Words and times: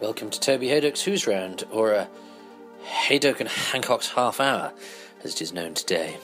Welcome 0.00 0.30
to 0.30 0.38
Toby 0.38 0.68
Hadoke's 0.68 1.02
Who's 1.02 1.26
Round, 1.26 1.64
or 1.72 1.92
a 1.92 2.08
Hadoke 2.84 3.40
and 3.40 3.48
Hancock's 3.48 4.10
Half 4.10 4.38
Hour, 4.38 4.72
as 5.24 5.34
it 5.34 5.42
is 5.42 5.52
known 5.52 5.74
today. 5.74 6.18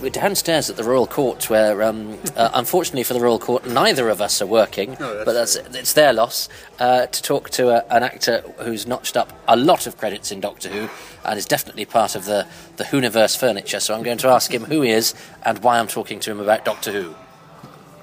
We're 0.00 0.08
downstairs 0.08 0.70
at 0.70 0.76
the 0.76 0.84
Royal 0.84 1.06
Court, 1.06 1.50
where, 1.50 1.82
um, 1.82 2.18
uh, 2.34 2.50
unfortunately 2.54 3.02
for 3.02 3.12
the 3.12 3.20
Royal 3.20 3.38
Court, 3.38 3.66
neither 3.66 4.08
of 4.08 4.22
us 4.22 4.40
are 4.40 4.46
working, 4.46 4.96
Oh, 4.98 5.14
that's 5.14 5.24
but 5.26 5.32
that's 5.34 5.56
it's 5.56 5.92
their 5.92 6.14
loss. 6.14 6.48
Uh, 6.78 7.04
to 7.04 7.22
talk 7.22 7.50
to 7.50 7.68
a, 7.68 7.84
an 7.94 8.02
actor 8.02 8.42
who's 8.60 8.86
notched 8.86 9.14
up 9.14 9.30
a 9.46 9.56
lot 9.56 9.86
of 9.86 9.98
credits 9.98 10.32
in 10.32 10.40
Doctor 10.40 10.70
Who 10.70 10.88
and 11.24 11.38
is 11.38 11.44
definitely 11.44 11.84
part 11.84 12.14
of 12.14 12.24
the 12.24 12.46
the 12.78 12.84
Whoniverse 12.84 13.36
furniture. 13.36 13.78
So 13.78 13.94
I'm 13.94 14.02
going 14.02 14.16
to 14.18 14.28
ask 14.28 14.52
him 14.52 14.64
who 14.64 14.80
he 14.80 14.90
is 14.90 15.14
and 15.42 15.58
why 15.62 15.78
I'm 15.78 15.86
talking 15.88 16.18
to 16.20 16.30
him 16.30 16.40
about 16.40 16.64
Doctor 16.64 16.92
Who. 16.92 17.14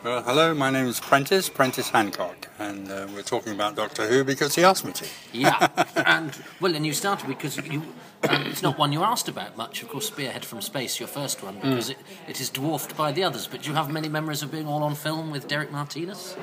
Well, 0.07 0.23
hello, 0.23 0.53
my 0.53 0.69
name 0.69 0.85
is 0.85 1.01
Prentice, 1.01 1.49
Prentice 1.49 1.89
Hancock, 1.89 2.47
and 2.59 2.89
uh, 2.89 3.07
we're 3.13 3.23
talking 3.23 3.51
about 3.51 3.75
Doctor 3.75 4.07
Who 4.07 4.23
because 4.23 4.55
he 4.55 4.63
asked 4.63 4.85
me 4.85 4.93
to. 4.93 5.05
Yeah, 5.33 5.67
and 6.05 6.31
well, 6.61 6.73
and 6.73 6.85
you 6.85 6.93
started 6.93 7.27
because 7.27 7.57
you. 7.57 7.83
Um, 8.29 8.43
it's 8.43 8.63
not 8.63 8.77
one 8.77 8.93
you 8.93 9.03
asked 9.03 9.27
about 9.27 9.57
much, 9.57 9.83
of 9.83 9.89
course. 9.89 10.07
Spearhead 10.07 10.45
from 10.45 10.61
Space, 10.61 10.97
your 10.97 11.09
first 11.09 11.43
one, 11.43 11.55
because 11.55 11.89
it, 11.89 11.97
it 12.25 12.39
is 12.39 12.49
dwarfed 12.49 12.95
by 12.95 13.11
the 13.11 13.25
others. 13.25 13.47
But 13.47 13.63
do 13.63 13.69
you 13.69 13.75
have 13.75 13.91
many 13.91 14.07
memories 14.07 14.41
of 14.43 14.49
being 14.49 14.65
all 14.65 14.81
on 14.81 14.95
film 14.95 15.29
with 15.29 15.49
Derek 15.49 15.73
Martinus? 15.73 16.37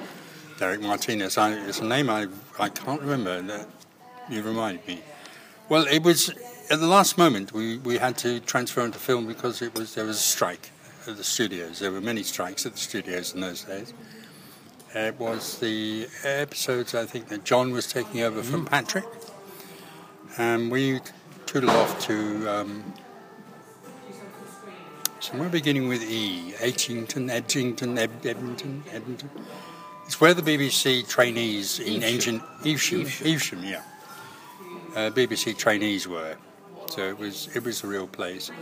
Derek 0.58 0.82
Martinus, 0.82 1.38
I, 1.38 1.54
it's 1.66 1.80
a 1.80 1.86
name 1.86 2.10
I, 2.10 2.26
I 2.58 2.68
can't 2.68 3.00
remember. 3.00 3.40
That 3.40 3.66
you 4.28 4.42
remind 4.42 4.86
me. 4.86 5.00
Well, 5.70 5.86
it 5.86 6.02
was 6.02 6.28
at 6.68 6.80
the 6.80 6.86
last 6.86 7.16
moment 7.16 7.54
we, 7.54 7.78
we 7.78 7.96
had 7.96 8.18
to 8.18 8.40
transfer 8.40 8.84
into 8.84 8.98
film 8.98 9.26
because 9.26 9.62
it 9.62 9.74
was 9.74 9.94
there 9.94 10.04
was 10.04 10.18
a 10.18 10.20
strike 10.20 10.70
at 11.08 11.16
the 11.16 11.24
studios. 11.24 11.78
There 11.78 11.92
were 11.92 12.00
many 12.00 12.22
strikes 12.22 12.66
at 12.66 12.72
the 12.72 12.78
studios 12.78 13.34
in 13.34 13.40
those 13.40 13.62
days. 13.64 13.92
It 14.94 15.18
was 15.18 15.58
the 15.58 16.06
episodes 16.22 16.94
I 16.94 17.04
think 17.04 17.28
that 17.28 17.44
Jon 17.44 17.72
was 17.72 17.86
taking 17.92 18.22
over 18.22 18.42
from 18.42 18.64
Patrick, 18.64 19.04
and 20.38 20.70
we 20.70 21.00
tootled 21.46 21.72
off 21.72 21.98
to 22.06 22.48
um, 22.48 22.94
somewhere 25.18 25.48
beginning 25.48 25.88
with 25.88 26.02
E, 26.02 26.52
Edgington, 26.58 27.28
Eb- 27.28 28.24
Edmonton, 28.24 28.84
Edmonton. 28.92 29.30
It's 30.06 30.20
where 30.20 30.34
the 30.34 30.42
BBC 30.42 31.08
trainees 31.08 31.80
in 31.80 32.02
Evesham, 32.04 32.42
Evesham. 32.64 33.00
Evesham, 33.00 33.64
yeah. 33.64 33.82
Uh, 34.94 35.10
BBC 35.10 35.56
trainees 35.58 36.06
were, 36.06 36.36
so 36.86 37.02
it 37.02 37.18
was 37.18 37.48
it 37.56 37.64
was 37.64 37.82
a 37.82 37.88
real 37.88 38.06
place 38.06 38.52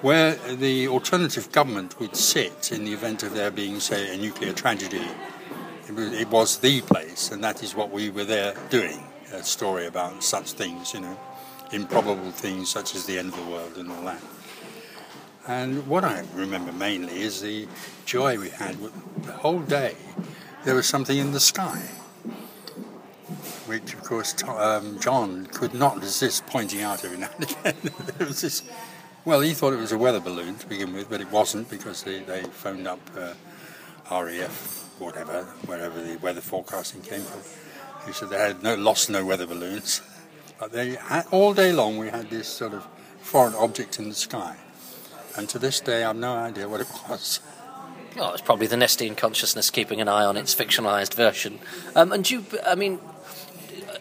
where 0.00 0.34
the 0.34 0.88
alternative 0.88 1.50
government 1.52 1.98
would 1.98 2.14
sit 2.14 2.70
in 2.72 2.84
the 2.84 2.92
event 2.92 3.22
of 3.22 3.34
there 3.34 3.50
being, 3.50 3.80
say, 3.80 4.14
a 4.14 4.16
nuclear 4.16 4.52
tragedy. 4.52 5.06
It 5.88 6.28
was, 6.28 6.58
the 6.58 6.82
place, 6.82 7.30
and 7.32 7.42
that 7.42 7.62
is 7.62 7.74
what 7.74 7.90
we 7.90 8.10
were 8.10 8.24
there 8.24 8.54
doing. 8.70 9.02
A 9.32 9.42
story 9.42 9.86
about 9.86 10.22
such 10.22 10.52
things, 10.52 10.94
you 10.94 11.00
know, 11.00 11.18
improbable 11.72 12.30
things 12.30 12.68
such 12.68 12.94
as 12.94 13.06
the 13.06 13.18
end 13.18 13.32
of 13.32 13.36
the 13.36 13.50
world 13.50 13.76
and 13.76 13.90
all 13.90 14.02
that. 14.02 14.22
And 15.46 15.86
what 15.86 16.04
I 16.04 16.24
remember 16.34 16.72
mainly 16.72 17.22
is 17.22 17.40
the 17.40 17.66
joy 18.04 18.38
we 18.38 18.50
had 18.50 18.76
the 19.22 19.32
whole 19.32 19.60
day. 19.60 19.96
There 20.64 20.74
was 20.74 20.86
something 20.86 21.16
in 21.16 21.32
the 21.32 21.40
sky, 21.40 21.78
which, 23.64 23.94
of 23.94 24.02
course, 24.02 24.34
um, 24.44 24.98
Jon 25.00 25.46
could 25.46 25.72
not 25.72 26.00
resist 26.00 26.46
pointing 26.46 26.82
out 26.82 27.02
every 27.04 27.16
now 27.16 27.30
and 27.38 27.50
again. 27.50 27.76
there 28.18 28.26
was 28.26 28.42
this. 28.42 28.62
Well, 29.28 29.40
he 29.40 29.52
thought 29.52 29.74
it 29.74 29.78
was 29.78 29.92
a 29.92 29.98
weather 29.98 30.20
balloon 30.20 30.54
to 30.54 30.66
begin 30.66 30.94
with, 30.94 31.10
but 31.10 31.20
it 31.20 31.30
wasn't 31.30 31.68
because 31.68 32.02
they, 32.02 32.20
they 32.20 32.44
phoned 32.44 32.88
up 32.88 32.98
uh, 33.14 33.34
whatever, 34.98 35.44
wherever 35.66 36.02
the 36.02 36.16
weather 36.16 36.40
forecasting 36.40 37.02
came 37.02 37.20
from. 37.20 37.42
He 38.06 38.14
said 38.14 38.30
they 38.30 38.38
had 38.38 38.62
no 38.62 38.74
lost 38.74 39.10
no 39.10 39.26
weather 39.26 39.46
balloons, 39.46 40.00
but 40.58 40.72
they 40.72 40.92
had, 40.94 41.26
all 41.30 41.52
day 41.52 41.74
long 41.74 41.98
we 41.98 42.08
had 42.08 42.30
this 42.30 42.48
sort 42.48 42.72
of 42.72 42.86
foreign 43.20 43.54
object 43.56 43.98
in 43.98 44.08
the 44.08 44.14
sky, 44.14 44.56
and 45.36 45.46
to 45.50 45.58
this 45.58 45.78
day 45.80 46.04
I've 46.04 46.16
no 46.16 46.32
idea 46.32 46.66
what 46.66 46.80
it 46.80 46.88
was. 47.10 47.40
Well, 48.16 48.32
it's 48.32 48.40
probably 48.40 48.66
the 48.66 48.76
Nestene 48.76 49.14
consciousness 49.14 49.68
keeping 49.68 50.00
an 50.00 50.08
eye 50.08 50.24
on 50.24 50.38
its 50.38 50.54
fictionalised 50.54 51.12
version. 51.12 51.58
Um, 51.94 52.12
and 52.12 52.28
you, 52.30 52.46
I 52.66 52.76
mean, 52.76 52.98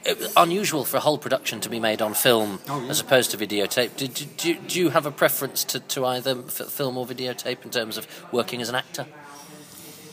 Uh, 0.08 0.16
unusual 0.38 0.86
for 0.86 0.98
a 0.98 1.00
whole 1.02 1.18
production 1.18 1.60
to 1.60 1.70
be 1.70 1.80
made 1.80 2.02
on 2.02 2.14
film 2.14 2.60
Oh, 2.70 2.82
yeah. 2.82 2.90
as 2.90 3.02
opposed 3.02 3.32
to 3.32 3.38
videotape. 3.38 3.98
Do, 3.98 4.48
you, 4.48 4.56
do 4.68 4.80
you 4.80 4.90
have 4.90 5.06
a 5.06 5.12
preference 5.12 5.64
to, 5.66 5.80
to 5.82 6.06
either 6.06 6.36
film 6.36 6.98
or 6.98 7.06
videotape 7.06 7.66
in 7.66 7.72
terms 7.72 7.98
of 7.98 8.08
working 8.32 8.62
as 8.62 8.70
an 8.70 8.76
actor? 8.76 9.06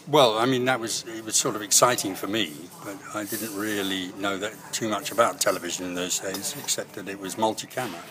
Well, 0.09 0.37
I 0.37 0.47
mean 0.47 0.65
that 0.67 0.81
was 0.81 1.05
it 1.07 1.25
was 1.25 1.37
sort 1.37 1.57
of 1.57 1.63
exciting 1.63 2.15
for 2.15 2.27
me, 2.27 2.53
but 2.85 2.97
I 3.15 3.25
didn't 3.25 3.57
really 3.57 4.13
know 4.19 4.37
that 4.37 4.53
too 4.73 4.89
much 4.89 5.11
about 5.13 5.41
television 5.41 5.87
in 5.87 5.95
those 5.95 6.19
days, 6.19 6.55
except 6.59 6.93
that 6.95 7.09
it 7.09 7.19
was 7.19 7.39
multi-camera. 7.39 8.03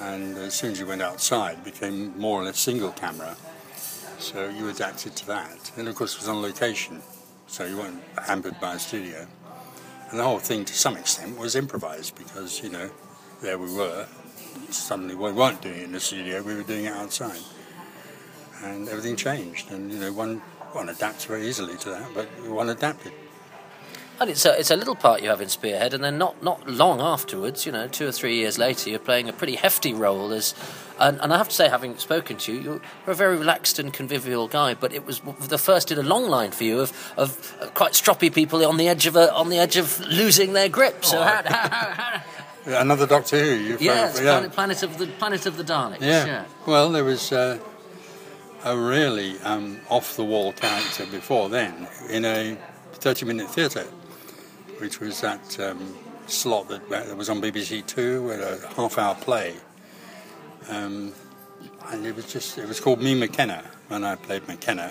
And 0.00 0.36
as 0.38 0.54
soon 0.54 0.72
as 0.72 0.80
you 0.80 0.86
went 0.86 1.02
outside, 1.02 1.58
it 1.58 1.64
became 1.64 2.18
more 2.18 2.40
or 2.40 2.44
less 2.44 2.58
single 2.58 2.90
camera. 2.90 3.36
So 4.18 4.48
you 4.48 4.68
adapted 4.68 5.14
to 5.16 5.26
that. 5.28 5.70
And 5.76 5.86
of 5.88 5.94
course, 5.94 6.14
it 6.14 6.20
was 6.20 6.28
on 6.28 6.42
location, 6.42 7.02
so 7.46 7.66
you 7.66 7.76
weren't 7.76 8.02
hampered 8.26 8.58
by 8.60 8.74
a 8.74 8.78
studio. 8.78 9.26
And 10.10 10.18
the 10.18 10.24
whole 10.24 10.38
thing, 10.38 10.64
to 10.64 10.74
some 10.74 10.96
extent, 10.96 11.38
was 11.38 11.54
improvised 11.54 12.16
because 12.16 12.62
you 12.62 12.68
know, 12.68 12.90
there 13.42 13.58
we 13.58 13.72
were. 13.72 14.06
Suddenly, 14.70 15.14
we 15.14 15.32
weren't 15.32 15.62
doing 15.62 15.76
it 15.76 15.84
in 15.84 15.92
the 15.92 16.00
studio; 16.00 16.42
we 16.42 16.54
were 16.54 16.62
doing 16.62 16.84
it 16.84 16.92
outside 16.92 17.40
and 18.62 18.88
everything 18.88 19.16
changed. 19.16 19.70
And 19.70 19.92
you 19.92 19.98
know, 19.98 20.12
one 20.12 20.38
one 20.72 20.88
adapts 20.88 21.24
very 21.24 21.48
easily 21.48 21.76
to 21.78 21.90
that, 21.90 22.14
but 22.14 22.26
one 22.48 22.68
adapted. 22.68 23.12
And 24.20 24.28
it's 24.28 24.44
a, 24.44 24.58
it's 24.58 24.70
a 24.70 24.76
little 24.76 24.94
part 24.94 25.22
you 25.22 25.30
have 25.30 25.40
in 25.40 25.48
Spearhead, 25.48 25.94
and 25.94 26.04
then 26.04 26.18
not, 26.18 26.42
not 26.42 26.68
long 26.68 27.00
afterwards, 27.00 27.64
you 27.64 27.72
know, 27.72 27.88
two 27.88 28.06
or 28.06 28.12
three 28.12 28.36
years 28.36 28.58
later, 28.58 28.90
you're 28.90 28.98
playing 28.98 29.30
a 29.30 29.32
pretty 29.32 29.56
hefty 29.56 29.94
role 29.94 30.30
as. 30.32 30.54
And, 30.98 31.18
and 31.22 31.32
I 31.32 31.38
have 31.38 31.48
to 31.48 31.54
say, 31.54 31.70
having 31.70 31.96
spoken 31.96 32.36
to 32.36 32.52
you, 32.52 32.60
you're, 32.60 32.80
a 33.06 33.14
very 33.14 33.38
relaxed 33.38 33.78
and 33.78 33.90
convivial 33.90 34.46
guy. 34.46 34.74
But 34.74 34.92
it 34.92 35.06
was 35.06 35.22
the 35.40 35.56
first 35.56 35.90
in 35.90 35.96
a 35.98 36.02
long 36.02 36.28
line 36.28 36.50
for 36.50 36.64
you 36.64 36.80
of, 36.80 37.12
of 37.16 37.72
quite 37.72 37.92
stroppy 37.92 38.32
people 38.32 38.62
on 38.66 38.76
the 38.76 38.88
edge 38.88 39.06
of 39.06 39.16
a, 39.16 39.32
on 39.32 39.48
the 39.48 39.56
edge 39.56 39.78
of 39.78 39.98
losing 40.00 40.52
their 40.52 40.68
grip. 40.68 41.02
So 41.02 41.18
Oh, 41.18 41.22
how, 41.22 41.42
how, 41.46 41.90
how, 41.90 42.22
Another 42.66 43.06
Doctor 43.06 43.42
Who. 43.42 43.54
You 43.54 43.78
yeah, 43.80 44.12
Planet, 44.12 44.52
Planet 44.52 44.82
of 44.82 44.98
the 44.98 45.06
Planet 45.06 45.46
of 45.46 45.56
the 45.56 45.64
Daleks. 45.64 46.02
yeah. 46.02 46.26
yeah. 46.26 46.44
Well, 46.66 46.90
there 46.90 47.04
was 47.04 47.32
uh, 47.32 47.58
a 48.64 48.76
really 48.76 49.38
um, 49.40 49.80
off-the-wall 49.88 50.52
character 50.52 51.06
before 51.06 51.48
then 51.48 51.88
in 52.10 52.26
a 52.26 52.58
30-minute 52.98 53.48
theatre, 53.48 53.86
which 54.80 55.00
was 55.00 55.20
that 55.20 55.60
um, 55.60 55.94
slot 56.26 56.68
that, 56.68 56.88
that 56.88 57.16
was 57.16 57.28
on 57.28 57.40
BBC 57.40 57.86
Two, 57.86 58.22
with 58.22 58.40
a 58.40 58.74
half-hour 58.74 59.14
play. 59.16 59.54
Um, 60.68 61.12
and 61.90 62.06
it 62.06 62.14
was 62.14 62.32
just 62.32 62.58
it 62.58 62.68
was 62.68 62.80
called 62.80 63.02
Me 63.02 63.14
McKenna 63.14 63.64
when 63.88 64.04
I 64.04 64.16
played 64.16 64.46
McKenna. 64.48 64.90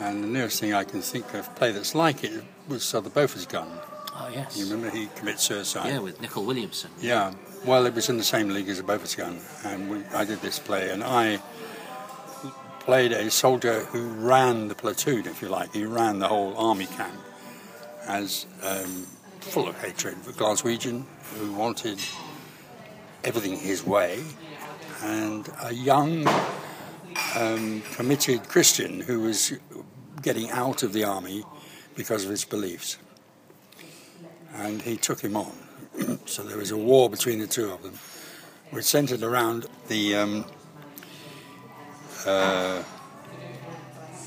And 0.00 0.24
the 0.24 0.28
nearest 0.28 0.60
thing 0.60 0.74
I 0.74 0.82
can 0.84 1.00
think 1.00 1.32
of 1.34 1.54
play 1.54 1.70
that's 1.70 1.94
like 1.94 2.24
it 2.24 2.42
was 2.68 2.82
Bofors 2.82 3.48
Gun. 3.48 3.68
Oh 4.16 4.28
yes. 4.32 4.56
You 4.56 4.64
remember 4.66 4.90
he 4.96 5.08
commits 5.16 5.44
suicide? 5.44 5.88
Yeah, 5.88 5.98
with 5.98 6.20
Nicol 6.20 6.44
Williamson. 6.44 6.90
Yeah. 7.00 7.32
Well, 7.64 7.86
it 7.86 7.94
was 7.94 8.08
in 8.08 8.16
the 8.16 8.24
same 8.24 8.48
league 8.48 8.68
as 8.68 8.82
Bofors 8.82 9.16
Gun, 9.16 9.38
and 9.64 9.90
we, 9.90 10.04
I 10.14 10.24
did 10.24 10.40
this 10.40 10.58
play, 10.58 10.90
and 10.90 11.02
I 11.02 11.40
played 12.80 13.12
a 13.12 13.30
soldier 13.30 13.84
who 13.84 14.08
ran 14.08 14.68
the 14.68 14.74
platoon, 14.74 15.26
if 15.26 15.40
you 15.40 15.48
like. 15.48 15.72
He 15.72 15.84
ran 15.84 16.18
the 16.18 16.28
whole 16.28 16.56
army 16.56 16.86
camp 16.86 17.18
as 18.06 18.46
um, 18.62 19.06
full 19.40 19.68
of 19.68 19.78
hatred 19.80 20.16
for 20.18 20.32
Glaswegian, 20.32 21.04
who 21.34 21.52
wanted 21.52 21.98
everything 23.22 23.56
his 23.56 23.84
way, 23.84 24.22
and 25.02 25.48
a 25.62 25.74
young, 25.74 26.26
um, 27.36 27.82
committed 27.92 28.48
Christian 28.48 29.00
who 29.00 29.20
was 29.20 29.52
getting 30.22 30.50
out 30.50 30.82
of 30.82 30.92
the 30.92 31.04
army 31.04 31.44
because 31.94 32.24
of 32.24 32.30
his 32.30 32.44
beliefs. 32.44 32.98
And 34.54 34.80
he 34.82 34.96
took 34.96 35.20
him 35.20 35.36
on. 35.36 35.52
so 36.26 36.42
there 36.42 36.58
was 36.58 36.70
a 36.70 36.76
war 36.76 37.10
between 37.10 37.38
the 37.38 37.46
two 37.46 37.70
of 37.70 37.82
them, 37.82 37.98
which 38.70 38.84
centered 38.84 39.22
around 39.22 39.66
the 39.88 40.16
um, 40.16 40.44
uh, 42.26 42.82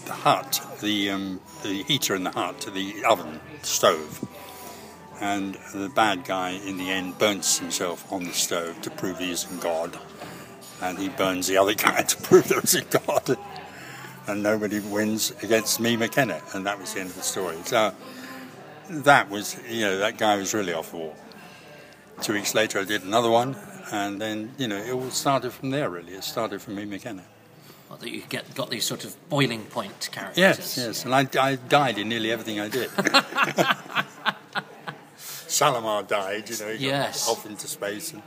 the 0.06 0.14
hut, 0.14 0.62
the 0.82 1.10
um, 1.10 1.42
the 1.64 1.84
heater 1.84 2.16
in 2.16 2.24
the 2.24 2.32
hut, 2.32 2.60
to 2.62 2.72
the 2.72 3.04
oven, 3.06 3.40
stove, 3.64 4.28
and 5.20 5.56
the 5.74 5.90
bad 5.90 6.26
guy 6.26 6.52
in 6.52 6.78
the 6.78 6.90
end 6.90 7.18
burns 7.18 7.60
himself 7.60 8.12
on 8.12 8.26
the 8.26 8.34
stove 8.34 8.82
to 8.82 8.90
prove 8.90 9.20
he 9.20 9.32
isn't 9.32 9.62
God, 9.62 9.98
and 10.82 10.98
he 10.98 11.10
burns 11.10 11.48
the 11.48 11.58
other 11.58 11.74
guy 11.86 12.02
to 12.02 12.18
prove 12.18 12.48
there 12.48 12.62
isn't 12.62 12.90
God, 12.90 13.38
and 14.28 14.44
nobody 14.44 14.80
wins 14.80 15.32
against 15.44 15.80
me, 15.80 15.98
McKenna, 15.98 16.42
and 16.54 16.66
that 16.66 16.80
was 16.80 16.94
the 16.94 17.02
end 17.02 17.10
of 17.10 17.16
the 17.16 17.24
story. 17.24 17.58
So 17.66 17.94
that 18.90 19.30
was, 19.30 19.60
you 19.70 19.82
know, 19.82 19.98
that 20.00 20.18
guy 20.18 20.38
was 20.38 20.54
really 20.54 20.74
off 20.74 20.92
the 20.92 20.98
wall. 20.98 21.16
Two 22.22 22.34
weeks 22.34 22.56
later, 22.56 22.80
I 22.80 22.84
did 22.84 23.04
another 23.04 23.30
one, 23.30 23.56
and 23.92 24.20
then, 24.20 24.54
you 24.58 24.68
know, 24.68 24.78
it 24.78 24.92
all 24.92 25.10
started 25.12 25.52
from 25.52 25.70
there, 25.70 25.90
really. 25.90 26.14
It 26.14 26.24
started 26.24 26.62
from 26.62 26.80
Ian 26.80 26.90
McKenna. 26.90 27.24
Well, 27.90 27.98
that 28.00 28.10
you 28.10 28.22
get 28.28 28.54
got 28.56 28.70
these 28.70 28.84
sort 28.84 29.06
of 29.06 29.16
boiling 29.30 29.64
point 29.66 30.10
characters. 30.12 30.38
Yes, 30.38 30.78
yes, 30.78 31.06
and 31.06 31.16
I, 31.16 31.28
I 31.40 31.56
died 31.56 31.98
in 31.98 32.10
nearly 32.10 32.32
everything 32.32 32.60
I 32.60 32.68
did. 32.68 32.90
Salamar 35.18 36.06
died, 36.08 36.50
you 36.50 36.58
know, 36.60 36.74
he 36.74 36.90
got 36.90 37.28
off 37.30 37.46
into 37.46 37.68
space, 37.68 38.12
and 38.14 38.22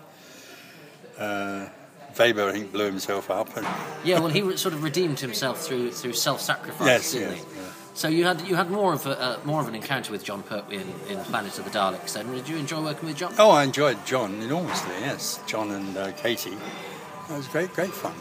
uh, 1.19 1.69
Vaber, 2.15 2.49
I 2.49 2.53
think, 2.53 2.73
blew 2.73 2.87
himself 2.87 3.31
up. 3.31 3.55
And, 3.57 3.67
Yeah, 4.05 4.21
well, 4.21 4.29
he 4.29 4.57
sort 4.57 4.73
of 4.75 4.83
redeemed 4.83 5.21
himself 5.21 5.61
through 5.61 5.93
through 5.93 6.15
self-sacrifice, 6.15 6.87
yes, 6.87 7.13
didn't 7.13 7.37
yes, 7.37 7.45
he? 7.45 7.61
yeah. 7.61 7.67
So 7.93 8.09
you 8.09 8.25
had 8.25 8.41
you 8.49 8.55
had 8.55 8.71
more 8.71 8.95
of 8.95 9.07
a 9.07 9.21
uh, 9.21 9.39
more 9.45 9.61
of 9.61 9.69
an 9.69 9.75
encounter 9.75 10.11
with 10.13 10.25
Jon 10.25 10.43
Pertwee 10.43 10.77
in, 10.77 10.89
in 11.11 11.19
Planet 11.25 11.59
of 11.59 11.65
the 11.67 11.71
Daleks. 11.71 12.15
Then 12.15 12.33
did 12.33 12.49
you 12.49 12.57
enjoy 12.57 12.83
working 12.83 13.09
with 13.09 13.19
Jon? 13.19 13.35
Oh, 13.39 13.51
I 13.51 13.65
enjoyed 13.65 14.05
Jon 14.07 14.41
enormously. 14.41 14.95
Yes, 15.01 15.41
Jon 15.47 15.71
and 15.73 15.97
uh, 15.97 16.13
Katy. 16.13 16.53
It 16.53 17.37
was 17.37 17.47
great, 17.49 17.73
great 17.75 17.91
fun. 17.93 18.15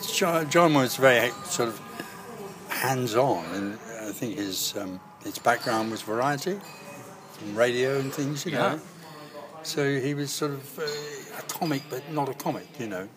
Jon, 0.00 0.48
Jon 0.50 0.74
was 0.74 0.96
very 0.96 1.30
sort 1.44 1.68
of 1.68 1.80
hands-on, 2.68 3.44
and 3.54 3.78
I 4.08 4.12
think 4.12 4.36
his 4.36 4.74
um, 4.76 5.00
his 5.24 5.38
background 5.38 5.90
was 5.90 6.02
variety, 6.02 6.58
from 7.32 7.54
radio 7.54 7.98
and 7.98 8.12
things, 8.12 8.44
you 8.46 8.52
Yeah. 8.52 8.58
know. 8.74 8.80
So 9.64 9.84
he 10.00 10.14
was 10.14 10.30
sort 10.32 10.52
of 10.52 10.78
uh, 10.78 10.82
a 11.38 11.42
comic, 11.42 11.82
but 11.88 12.02
not 12.12 12.28
a 12.28 12.34
comic, 12.34 12.66
you 12.80 12.88
know. 12.88 13.08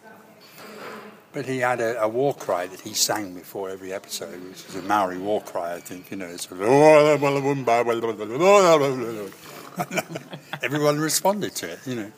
But 1.34 1.46
he 1.48 1.58
had 1.60 1.82
a, 1.82 2.02
a 2.02 2.08
war 2.08 2.34
cry 2.34 2.68
that 2.68 2.80
he 2.82 2.94
sang 2.94 3.34
before 3.34 3.70
every 3.70 3.92
episode, 3.92 4.42
which 4.48 4.66
was 4.68 4.76
a 4.76 4.82
Maori 4.84 5.18
war 5.18 5.42
cry, 5.42 5.74
I 5.74 5.80
think, 5.82 6.10
you 6.12 6.18
know. 6.18 6.38
Sort 6.38 6.62
of, 6.62 6.68
Everyone 10.64 11.00
responded 11.00 11.54
to 11.56 11.72
it, 11.72 11.80
you 11.86 11.96
know. 11.96 12.12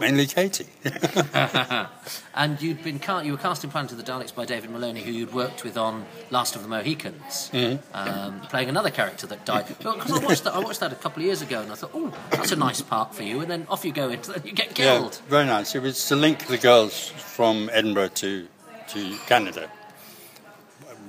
Mainly 0.00 0.26
Katy. 0.26 0.66
And 2.34 2.60
you'd 2.62 2.82
been 2.82 2.98
ca- 2.98 3.20
you 3.20 3.32
were 3.32 3.38
cast 3.38 3.62
in 3.62 3.70
Planet 3.70 3.92
of 3.92 3.98
the 3.98 4.02
Daleks 4.02 4.34
by 4.34 4.46
David 4.46 4.70
Maloney, 4.70 5.02
who 5.02 5.12
you'd 5.12 5.34
worked 5.34 5.64
with 5.64 5.76
on 5.76 6.06
Last 6.30 6.56
of 6.56 6.62
the 6.62 6.68
Mohicans, 6.68 7.50
um, 7.92 8.40
playing 8.48 8.70
another 8.70 8.90
character 8.90 9.26
that 9.26 9.44
died. 9.44 9.66
Because 9.78 10.10
I 10.12 10.24
watched 10.24 10.44
that 10.44 10.54
I 10.54 10.58
watched 10.58 10.80
that 10.80 10.92
a 10.92 10.96
couple 10.96 11.20
of 11.22 11.26
years 11.26 11.42
ago, 11.42 11.60
and 11.60 11.70
I 11.70 11.74
thought, 11.74 11.90
oh, 11.94 12.12
that's 12.30 12.50
a 12.52 12.56
nice 12.56 12.80
part 12.80 13.14
for 13.14 13.22
you. 13.22 13.40
And 13.40 13.50
then 13.50 13.66
off 13.68 13.84
you 13.84 13.92
go 13.92 14.08
into 14.08 14.32
you 14.44 14.52
get 14.52 14.68
Yeah, 14.78 14.96
killed. 14.98 15.20
very 15.28 15.44
nice. 15.44 15.74
It 15.74 15.82
was 15.82 16.06
to 16.08 16.16
link 16.16 16.46
the 16.46 16.58
girls 16.58 17.08
from 17.10 17.68
Edinburgh 17.72 18.08
to 18.24 18.48
to 18.88 19.16
Canada. 19.26 19.70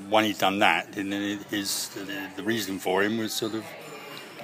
When 0.09 0.25
he'd 0.25 0.37
done 0.37 0.59
that, 0.59 0.97
and 0.97 1.11
then 1.13 1.39
his 1.49 1.87
the, 1.89 2.05
the 2.35 2.43
reason 2.43 2.79
for 2.79 3.01
him 3.01 3.17
was 3.17 3.31
sort 3.33 3.53
of 3.55 3.63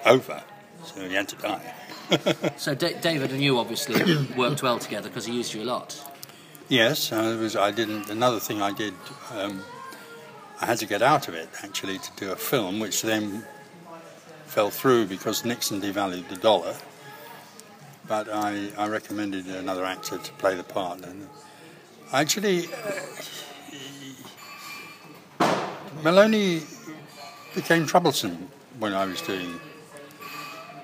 over, 0.05 0.41
so 0.85 1.07
he 1.07 1.13
had 1.13 1.27
to 1.29 1.35
die. 1.35 1.73
So 2.57 2.75
Da 2.75 2.99
David 2.99 3.31
and 3.31 3.41
you 3.41 3.57
obviously 3.57 4.17
worked 4.37 4.63
well 4.63 4.79
together 4.79 5.09
because 5.09 5.25
he 5.25 5.33
used 5.33 5.53
you 5.53 5.63
a 5.63 5.65
lot. 5.65 6.01
Yes, 6.67 7.11
I 7.11 7.35
was. 7.35 7.55
I 7.55 7.71
didn't. 7.71 8.09
Another 8.09 8.39
thing 8.39 8.61
I 8.61 8.71
did. 8.71 8.93
Um, 9.33 9.63
I 10.61 10.65
had 10.65 10.77
to 10.79 10.85
get 10.85 11.01
out 11.01 11.27
of 11.27 11.33
it 11.33 11.49
actually 11.63 11.99
to 11.99 12.11
do 12.17 12.31
a 12.31 12.35
film, 12.35 12.79
which 12.79 13.01
then 13.01 13.45
fell 14.45 14.69
through 14.69 15.05
because 15.05 15.45
Nixon 15.45 15.81
devalued 15.81 16.27
the 16.27 16.35
dollar. 16.35 16.75
But 18.07 18.27
I, 18.29 18.69
I 18.77 18.87
recommended 18.87 19.45
another 19.47 19.85
actor 19.85 20.17
to 20.17 20.31
play 20.33 20.55
the 20.55 20.63
part, 20.63 21.01
and 21.05 21.29
actually, 22.11 22.67
uh, 25.39 25.47
Maloney 26.03 26.63
became 27.53 27.85
troublesome 27.85 28.49
when 28.79 28.93
I 28.93 29.05
was 29.05 29.21
doing 29.21 29.59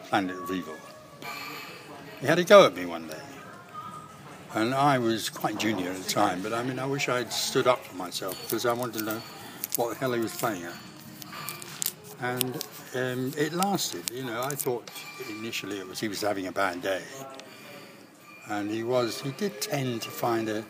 Planet 0.09 0.37
of 0.37 0.51
Evil. 0.51 0.75
He 2.25 2.29
had 2.29 2.39
a 2.39 2.43
go 2.43 2.65
at 2.65 2.75
me 2.75 2.87
one 2.87 3.07
day. 3.07 3.21
And 4.55 4.73
I 4.73 4.97
was 4.97 5.29
quite 5.29 5.59
junior 5.59 5.91
at 5.91 5.97
the 5.97 6.09
time, 6.09 6.41
but 6.41 6.53
I 6.53 6.63
mean, 6.63 6.79
I 6.79 6.87
wish 6.87 7.07
I'd 7.07 7.31
stood 7.31 7.67
up 7.67 7.85
for 7.85 7.95
myself 7.97 8.41
because 8.41 8.65
I 8.65 8.73
wanted 8.73 8.97
to 8.97 9.05
know 9.05 9.21
what 9.75 9.89
the 9.89 9.95
hell 9.97 10.11
he 10.13 10.19
was 10.19 10.35
playing 10.35 10.63
at. 10.63 10.73
And 12.21 12.55
um, 12.95 13.31
it 13.37 13.53
lasted, 13.53 14.09
you 14.09 14.23
know. 14.23 14.41
I 14.41 14.55
thought 14.55 14.89
initially 15.29 15.77
it 15.77 15.87
was 15.87 15.99
he 15.99 16.07
was 16.07 16.21
having 16.21 16.47
a 16.47 16.51
bad 16.51 16.81
day, 16.81 17.03
and 18.49 18.71
he 18.71 18.81
was. 18.81 19.21
He 19.21 19.29
did 19.29 19.61
tend 19.61 20.01
to 20.01 20.09
find 20.09 20.49
a. 20.49 20.65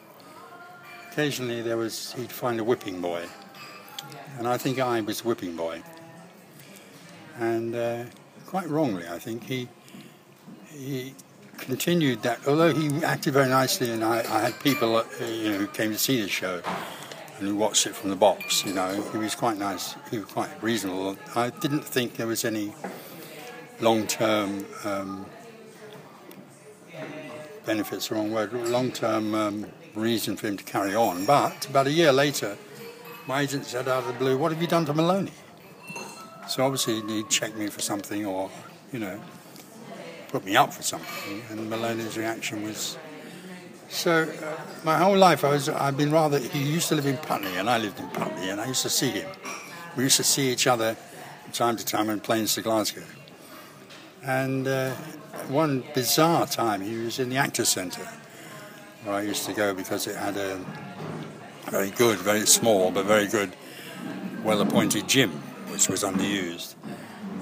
Occasionally 1.13 1.61
there 1.61 1.77
was 1.77 2.11
he'd 2.17 2.33
find 2.33 2.59
a 2.59 2.65
whipping 2.65 2.99
boy, 2.99 3.23
and 4.37 4.45
I 4.45 4.57
think 4.57 4.77
I 4.81 4.99
was 4.99 5.23
whipping 5.23 5.55
boy. 5.55 5.81
And 7.39 7.73
uh, 7.73 8.03
quite 8.45 8.67
wrongly, 8.67 9.07
I 9.07 9.19
think 9.19 9.45
he 9.45 9.69
he 10.67 11.13
continued 11.57 12.21
that. 12.23 12.47
Although 12.47 12.73
he 12.73 13.03
acted 13.03 13.33
very 13.33 13.49
nicely, 13.49 13.91
and 13.91 14.03
I, 14.03 14.19
I 14.19 14.41
had 14.41 14.59
people 14.59 14.97
uh, 14.97 15.03
you 15.21 15.51
know 15.51 15.57
who 15.57 15.67
came 15.67 15.91
to 15.91 15.97
see 15.97 16.21
the 16.21 16.27
show 16.27 16.61
and 17.37 17.47
who 17.47 17.55
watched 17.55 17.85
it 17.85 17.95
from 17.95 18.09
the 18.09 18.15
box. 18.15 18.65
You 18.65 18.73
know, 18.73 19.01
he 19.11 19.17
was 19.17 19.35
quite 19.35 19.57
nice. 19.57 19.95
He 20.11 20.19
was 20.19 20.27
quite 20.27 20.49
reasonable. 20.63 21.17
I 21.35 21.49
didn't 21.49 21.83
think 21.83 22.15
there 22.15 22.27
was 22.27 22.45
any 22.45 22.73
long-term 23.81 24.65
um, 24.83 25.25
benefits. 27.65 28.07
The 28.07 28.15
wrong 28.15 28.31
word. 28.31 28.53
Long-term 28.53 29.35
um, 29.35 29.65
reason 29.95 30.37
for 30.37 30.47
him 30.47 30.57
to 30.57 30.63
carry 30.63 30.95
on. 30.95 31.25
But 31.25 31.67
about 31.69 31.87
a 31.87 31.91
year 31.91 32.11
later, 32.11 32.57
my 33.27 33.41
agent 33.41 33.65
said 33.65 33.87
out 33.87 34.03
of 34.03 34.07
the 34.07 34.13
blue, 34.13 34.37
"What 34.37 34.51
have 34.51 34.61
you 34.61 34.67
done 34.67 34.85
to 34.85 34.93
Maloney?" 34.93 35.33
So 36.47 36.63
obviously 36.63 37.01
he 37.01 37.23
checked 37.23 37.57
me 37.57 37.67
for 37.67 37.81
something, 37.81 38.25
or 38.25 38.49
you 38.91 38.99
know 38.99 39.19
put 40.29 40.45
me 40.45 40.55
up 40.55 40.73
for 40.73 40.83
something, 40.83 41.41
and 41.49 41.69
Maloney's 41.69 42.17
reaction 42.17 42.63
was. 42.63 42.97
So, 43.87 44.23
uh, 44.23 44.61
my 44.83 44.97
whole 44.97 45.15
life, 45.15 45.43
I 45.43 45.49
was, 45.49 45.69
I've 45.69 45.95
been 45.95 46.11
rather. 46.11 46.39
He 46.39 46.59
used 46.59 46.89
to 46.89 46.95
live 46.95 47.05
in 47.05 47.17
Putney, 47.17 47.55
and 47.55 47.69
I 47.69 47.77
lived 47.77 47.99
in 47.99 48.07
Putney, 48.09 48.49
and 48.49 48.59
I 48.59 48.67
used 48.67 48.81
to 48.81 48.89
see 48.89 49.11
him. 49.11 49.29
We 49.95 50.03
used 50.03 50.17
to 50.17 50.23
see 50.23 50.51
each 50.51 50.67
other 50.67 50.95
from 51.43 51.51
time 51.51 51.77
to 51.77 51.85
time 51.85 52.09
on 52.09 52.19
planes 52.19 52.55
to 52.55 52.61
Glasgow. 52.61 53.03
And 54.23 54.67
uh, 54.67 54.95
one 55.47 55.83
bizarre 55.93 56.47
time, 56.47 56.81
he 56.81 56.97
was 56.97 57.19
in 57.19 57.29
the 57.29 57.37
Actors 57.37 57.69
Centre, 57.69 58.07
where 59.03 59.15
I 59.15 59.21
used 59.21 59.45
to 59.45 59.53
go 59.53 59.73
because 59.73 60.07
it 60.07 60.15
had 60.15 60.35
a 60.35 60.59
very 61.69 61.91
good, 61.91 62.17
very 62.19 62.45
small, 62.45 62.91
but 62.91 63.05
very 63.05 63.27
good, 63.27 63.55
well 64.43 64.61
appointed 64.61 65.07
gym, 65.07 65.31
which 65.69 65.87
was 65.89 66.03
underused. 66.03 66.75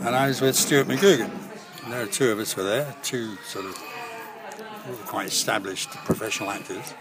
And 0.02 0.16
I 0.16 0.28
was 0.28 0.42
with 0.42 0.56
Stuart 0.56 0.88
McGugan. 0.88 1.43
And 1.84 1.94
there 1.94 2.06
were 2.06 2.12
two 2.12 2.32
of 2.32 2.40
us 2.40 2.56
were 2.56 2.64
there, 2.64 2.96
two 3.04 3.36
sort 3.46 3.66
of 3.66 3.76
quite 5.06 5.28
established 5.28 5.90
professional 6.06 6.50
actors. 6.50 6.94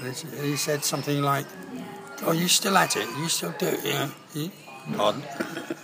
And 0.00 0.14
he- 0.14 0.56
said 0.56 0.84
something 0.84 1.22
like, 1.22 1.46
"Oh, 2.22 2.32
you 2.32 2.48
still 2.48 2.76
at 2.76 2.96
it? 2.96 3.08
You 3.18 3.28
still 3.28 3.54
do 3.58 3.66
it? 3.66 3.80
Yeah." 3.84 4.08
You- 4.34 4.50
Pardon. 4.96 5.22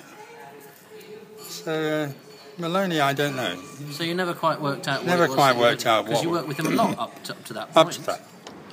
so 1.48 1.72
uh, 1.72 2.12
Maloney, 2.58 3.00
I 3.00 3.12
don't 3.12 3.36
know. 3.36 3.56
So 3.90 4.04
you 4.04 4.14
never 4.14 4.34
quite 4.34 4.60
worked 4.60 4.88
out. 4.88 5.00
What 5.00 5.06
Never 5.06 5.24
it 5.24 5.28
was 5.28 5.36
quite 5.36 5.56
worked 5.56 5.86
out 5.86 6.06
because 6.06 6.22
you 6.22 6.30
worked 6.30 6.48
with 6.48 6.58
him 6.58 6.66
a 6.66 6.70
lot 6.70 6.98
up 6.98 7.22
to, 7.24 7.32
up 7.32 7.44
to 7.46 7.52
that 7.54 7.74
point. 7.74 7.86
Up 7.86 7.92
to 7.92 8.02
that, 8.02 8.20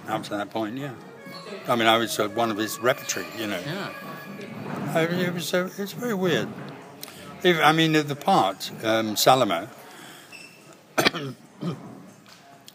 up 0.08 0.24
to 0.24 0.30
that 0.32 0.50
point, 0.51 0.78
yeah. 0.78 0.94
I 1.68 1.75
mean, 1.75 1.88
I 1.88 1.98
was 1.98 2.20
uh, 2.20 2.28
one 2.30 2.51
of 2.51 2.58
his 2.58 2.80
repertory, 2.80 3.25
you 3.38 3.48
know. 3.48 3.60
Yeah. 3.66 3.90
I 4.94 5.08
mean, 5.08 5.20
it 5.20 5.34
was 5.34 5.54
uh, 5.54 5.70
it 5.78 5.80
was 5.80 5.94
very 5.94 6.13
weird. 6.13 6.48
If, 7.43 7.60
I 7.60 7.71
mean, 7.71 7.93
the 7.93 8.15
part 8.15 8.69
um, 8.83 9.15
Salamar, 9.15 9.67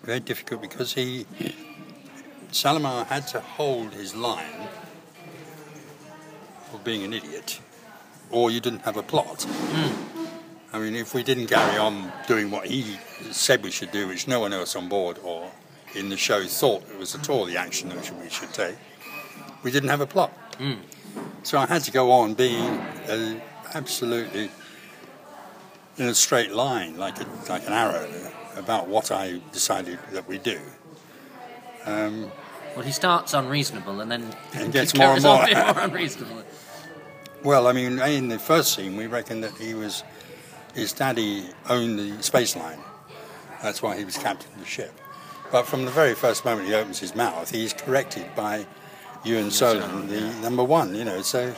very 0.03 0.19
difficult 0.19 0.61
because 0.61 0.93
he 0.95 1.25
Salamar 2.51 3.07
had 3.07 3.29
to 3.29 3.41
hold 3.41 3.93
his 3.93 4.17
line 4.17 4.69
for 6.69 6.79
being 6.79 7.05
an 7.05 7.13
idiot, 7.13 7.61
or 8.31 8.51
you 8.51 8.61
didn't 8.61 8.81
have 8.81 8.97
a 8.97 9.05
plot. 9.05 9.47
I 10.73 10.81
mean, 10.81 10.97
if 10.97 11.15
we 11.15 11.23
didn't 11.23 11.47
carry 11.47 11.79
on 11.79 12.13
doing 12.27 12.51
what 12.51 12.67
he 12.67 12.99
said 13.31 13.63
we 13.63 13.71
should 13.71 13.93
do, 13.93 14.09
which 14.09 14.27
no 14.27 14.41
one 14.41 14.53
else 14.53 14.75
on 14.75 14.89
board 14.89 15.19
or 15.23 15.49
in 15.95 16.09
the 16.09 16.17
show 16.17 16.45
thought 16.45 16.83
it 16.91 16.99
was 16.99 17.15
at 17.15 17.31
all 17.31 17.45
the 17.45 17.57
action 17.57 17.89
that 17.91 18.11
we 18.21 18.29
should 18.29 18.53
take, 18.53 18.75
we 19.63 19.71
didn't 19.71 19.91
have 19.91 20.01
a 20.01 20.07
plot. 20.07 20.33
So 21.45 21.59
I 21.59 21.67
had 21.67 21.85
to 21.85 21.93
go 21.93 22.11
on 22.11 22.35
being 22.35 22.65
uh, 23.09 23.41
absolutely 23.75 24.51
in 25.99 26.07
a 26.09 26.15
straight 26.15 26.53
line, 26.53 26.97
like 26.97 27.21
a, 27.21 27.27
like 27.49 27.67
an 27.67 27.73
arrow, 27.73 28.09
about 28.57 28.89
what 28.89 29.11
I 29.11 29.41
decided 29.53 29.99
that 30.13 30.27
we 30.29 30.39
do. 30.39 30.59
Um, 31.85 32.31
Well, 32.75 32.85
he 32.85 32.93
starts 32.93 33.33
unreasonable 33.35 34.01
and 34.01 34.11
then 34.11 34.35
And 34.55 34.73
gets 34.73 34.95
more 34.99 35.15
and 35.15 35.23
more. 35.23 35.47
more 35.47 35.79
unreasonable. 35.81 36.43
well, 37.43 37.67
I 37.67 37.73
mean, 37.73 37.99
in 38.01 38.29
the 38.29 38.39
first 38.39 38.75
scene, 38.75 38.97
we 38.97 39.07
reckon 39.07 39.41
that 39.43 39.53
he 39.57 39.75
was 39.75 40.03
his 40.75 40.93
daddy 40.93 41.45
owned 41.71 41.99
the 41.99 42.23
space 42.23 42.55
line. 42.57 42.79
That's 43.63 43.81
why 43.83 43.97
he 43.97 44.05
was 44.05 44.19
captain 44.19 44.53
of 44.53 44.61
the 44.61 44.67
ship. 44.67 44.93
But 45.51 45.67
from 45.67 45.85
the 45.87 45.91
very 45.91 46.15
first 46.15 46.45
moment 46.45 46.67
he 46.69 46.75
opens 46.75 46.99
his 46.99 47.15
mouth, 47.15 47.51
he's 47.51 47.73
corrected 47.73 48.27
by 48.35 48.67
Ewen 49.25 49.51
Solon, 49.51 50.09
the 50.09 50.21
number 50.43 50.63
one. 50.63 50.95
You 50.95 51.05
know, 51.05 51.23
so 51.23 51.55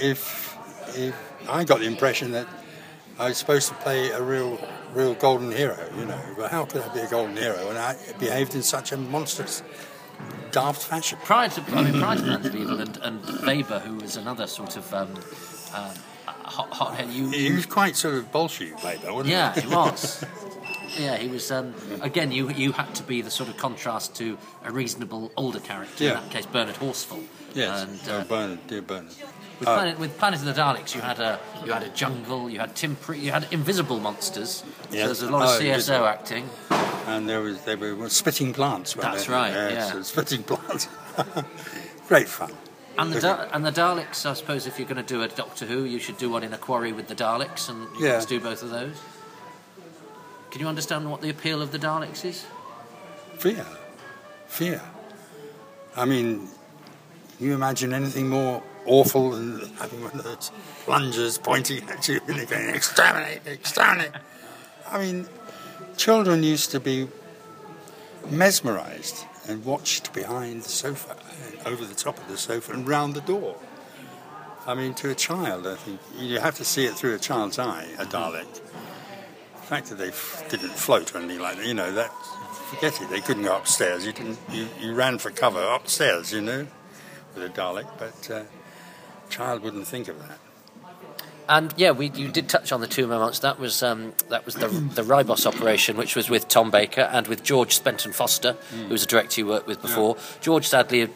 if 0.00 0.49
I 1.48 1.64
got 1.64 1.80
the 1.80 1.86
impression 1.86 2.32
that 2.32 2.46
I 3.18 3.28
was 3.28 3.38
supposed 3.38 3.68
to 3.68 3.74
play 3.74 4.10
a 4.10 4.22
real, 4.22 4.58
real 4.94 5.14
golden 5.14 5.52
hero, 5.52 5.76
you 5.96 6.06
know. 6.06 6.20
But 6.36 6.50
how 6.50 6.64
could 6.64 6.82
I 6.82 6.94
be 6.94 7.00
a 7.00 7.08
golden 7.08 7.36
hero 7.36 7.68
when 7.68 7.76
I 7.76 7.96
behaved 8.18 8.54
in 8.54 8.62
such 8.62 8.92
a 8.92 8.96
monstrous, 8.96 9.62
daft 10.52 10.82
fashion? 10.82 11.18
Prior 11.24 11.48
to, 11.50 11.62
I 11.72 11.82
mean, 11.82 12.00
prior 12.00 12.16
to 12.16 12.48
Weevil 12.50 12.80
and, 12.80 12.96
and 13.02 13.22
Vaber, 13.22 13.80
who 13.82 13.96
was 13.96 14.16
another 14.16 14.46
sort 14.46 14.76
of 14.76 14.92
um, 14.94 15.14
um, 15.74 15.94
hot, 16.26 16.70
hothead, 16.72 17.10
you, 17.10 17.28
He 17.28 17.52
was 17.52 17.66
quite 17.66 17.96
sort 17.96 18.14
of 18.14 18.32
Bolshevik, 18.32 18.78
Vaber, 18.78 19.12
wasn't 19.12 19.28
yeah, 19.28 19.54
he? 19.54 19.62
he 19.62 19.66
was. 19.68 20.24
Yeah, 20.98 21.16
he 21.16 21.28
was. 21.28 21.50
Um, 21.50 21.74
again, 22.02 22.32
you 22.32 22.50
you 22.50 22.72
had 22.72 22.94
to 22.96 23.02
be 23.02 23.22
the 23.22 23.30
sort 23.30 23.48
of 23.48 23.56
contrast 23.56 24.14
to 24.16 24.36
a 24.64 24.70
reasonable 24.72 25.30
older 25.36 25.60
character. 25.60 26.04
In 26.04 26.14
that 26.14 26.30
case, 26.30 26.46
Bernard 26.46 26.76
Horsfall. 26.76 27.22
Yes, 27.54 27.82
And, 27.82 28.00
oh, 28.08 28.18
uh, 28.18 28.24
Bernard, 28.24 28.66
dear 28.66 28.82
Bernard. 28.82 29.14
With, 29.58 29.68
Oh. 29.68 29.74
Planet, 29.74 29.98
with 29.98 30.16
Planet 30.18 30.40
of 30.40 30.46
the 30.46 30.52
Daleks, 30.54 30.94
you 30.94 31.00
had 31.02 31.18
a 31.20 31.38
you 31.64 31.72
had 31.72 31.82
a 31.82 31.88
jungle, 31.90 32.48
you 32.48 32.58
had 32.60 32.74
Tim, 32.74 32.96
Pre- 32.96 33.18
you 33.18 33.30
had 33.30 33.46
invisible 33.50 33.98
monsters. 34.00 34.50
So 34.50 34.64
Yes. 34.96 35.06
there's 35.06 35.22
a 35.22 35.30
lot 35.30 35.42
of 35.42 35.48
Oh, 35.50 35.60
CSO 35.60 36.06
acting. 36.06 36.48
And 37.06 37.28
there 37.28 37.40
was 37.40 37.60
they 37.62 37.76
were 37.76 38.08
spitting 38.08 38.52
plants. 38.54 38.96
weren't 38.96 39.12
That's 39.12 39.26
they? 39.26 39.32
right, 39.32 39.52
Yes, 39.52 39.72
yeah. 39.74 39.92
so 39.92 40.02
spitting 40.02 40.42
plants. 40.50 40.88
Great 42.08 42.28
fun. 42.28 42.52
And 42.98 43.12
the 43.12 43.20
da- 43.20 43.48
and 43.52 43.64
the 43.64 43.70
Daleks, 43.72 44.26
I 44.26 44.34
suppose, 44.34 44.66
if 44.66 44.78
you're 44.78 44.88
going 44.88 45.04
to 45.04 45.14
do 45.14 45.22
a 45.22 45.28
Doctor 45.28 45.64
Who, 45.66 45.84
you 45.84 45.98
should 45.98 46.18
do 46.18 46.28
one 46.30 46.42
in 46.42 46.52
a 46.52 46.58
quarry 46.58 46.92
with 46.92 47.08
the 47.08 47.14
Daleks, 47.14 47.68
and 47.68 47.86
you 47.98 48.06
Yeah. 48.06 48.24
do 48.26 48.40
both 48.40 48.62
of 48.62 48.70
those. 48.70 48.96
Can 50.50 50.60
you 50.60 50.68
understand 50.68 51.10
what 51.10 51.20
the 51.20 51.30
appeal 51.30 51.62
of 51.62 51.70
the 51.70 51.78
Daleks 51.78 52.24
is? 52.24 52.44
Fear. 53.38 53.64
Fear. 54.46 54.82
I 55.96 56.04
mean, 56.04 56.48
you 57.38 57.54
imagine 57.54 57.94
anything 57.94 58.28
more 58.28 58.62
awful 58.86 59.30
than 59.30 59.60
having 59.76 60.02
one 60.02 60.12
of 60.12 60.24
those 60.24 60.50
plungers 60.84 61.38
pointing 61.38 61.88
at 61.88 62.08
you 62.08 62.20
and 62.26 62.48
going, 62.48 62.68
exterminate, 62.74 63.46
exterminate? 63.46 64.12
I 64.90 64.98
mean, 64.98 65.28
children 65.96 66.42
used 66.42 66.70
to 66.72 66.80
be 66.80 67.08
mesmerised 68.28 69.24
and 69.48 69.64
watched 69.64 70.12
behind 70.12 70.62
the 70.62 70.68
sofa, 70.68 71.16
and 71.46 71.66
over 71.66 71.84
the 71.84 71.94
top 71.94 72.18
of 72.18 72.28
the 72.28 72.36
sofa 72.36 72.72
and 72.72 72.88
round 72.88 73.14
the 73.14 73.20
door. 73.20 73.56
I 74.66 74.74
mean, 74.74 74.94
to 74.94 75.10
a 75.10 75.14
child, 75.14 75.66
I 75.66 75.76
think 75.76 76.00
you 76.18 76.38
have 76.38 76.56
to 76.56 76.64
see 76.64 76.84
it 76.84 76.94
through 76.94 77.14
a 77.14 77.18
child's 77.18 77.58
eye, 77.58 77.86
a 77.98 78.04
Dalek. 78.04 78.60
The 79.70 79.76
fact 79.76 79.90
that 79.90 79.98
they 79.98 80.08
f- 80.08 80.44
didn't 80.50 80.70
float 80.70 81.14
or 81.14 81.18
anything 81.18 81.38
like 81.38 81.56
that, 81.58 81.64
you 81.64 81.74
know, 81.74 81.92
that 81.92 82.10
forget 82.74 83.00
it. 83.00 83.08
They 83.08 83.20
couldn't 83.20 83.44
go 83.44 83.56
upstairs. 83.56 84.04
You 84.04 84.12
didn't. 84.12 84.36
You, 84.50 84.66
you 84.80 84.94
ran 84.94 85.18
for 85.18 85.30
cover 85.30 85.62
upstairs, 85.62 86.32
you 86.32 86.40
know, 86.40 86.66
with 87.36 87.44
a 87.44 87.48
Dalek. 87.50 87.86
But 87.96 88.28
uh, 88.32 88.42
a 88.42 89.30
child 89.30 89.62
wouldn't 89.62 89.86
think 89.86 90.08
of 90.08 90.18
that. 90.26 90.40
And 91.48 91.72
yeah, 91.76 91.92
we 91.92 92.10
you 92.10 92.32
did 92.32 92.48
touch 92.48 92.72
on 92.72 92.80
the 92.80 92.88
two 92.88 93.06
moments. 93.06 93.38
That 93.38 93.60
was 93.60 93.80
um, 93.84 94.12
that 94.28 94.44
was 94.44 94.56
the 94.56 94.66
the 94.66 95.02
Ribos 95.02 95.46
operation, 95.46 95.96
which 95.96 96.16
was 96.16 96.28
with 96.28 96.48
Tom 96.48 96.72
Baker 96.72 97.02
and 97.02 97.28
with 97.28 97.44
George 97.44 97.80
Spenton 97.80 98.12
Foster, 98.12 98.54
who 98.72 98.88
was 98.88 99.04
a 99.04 99.06
director 99.06 99.40
you 99.40 99.46
worked 99.46 99.68
with 99.68 99.80
before. 99.80 100.16
George 100.40 100.66
sadly 100.66 101.08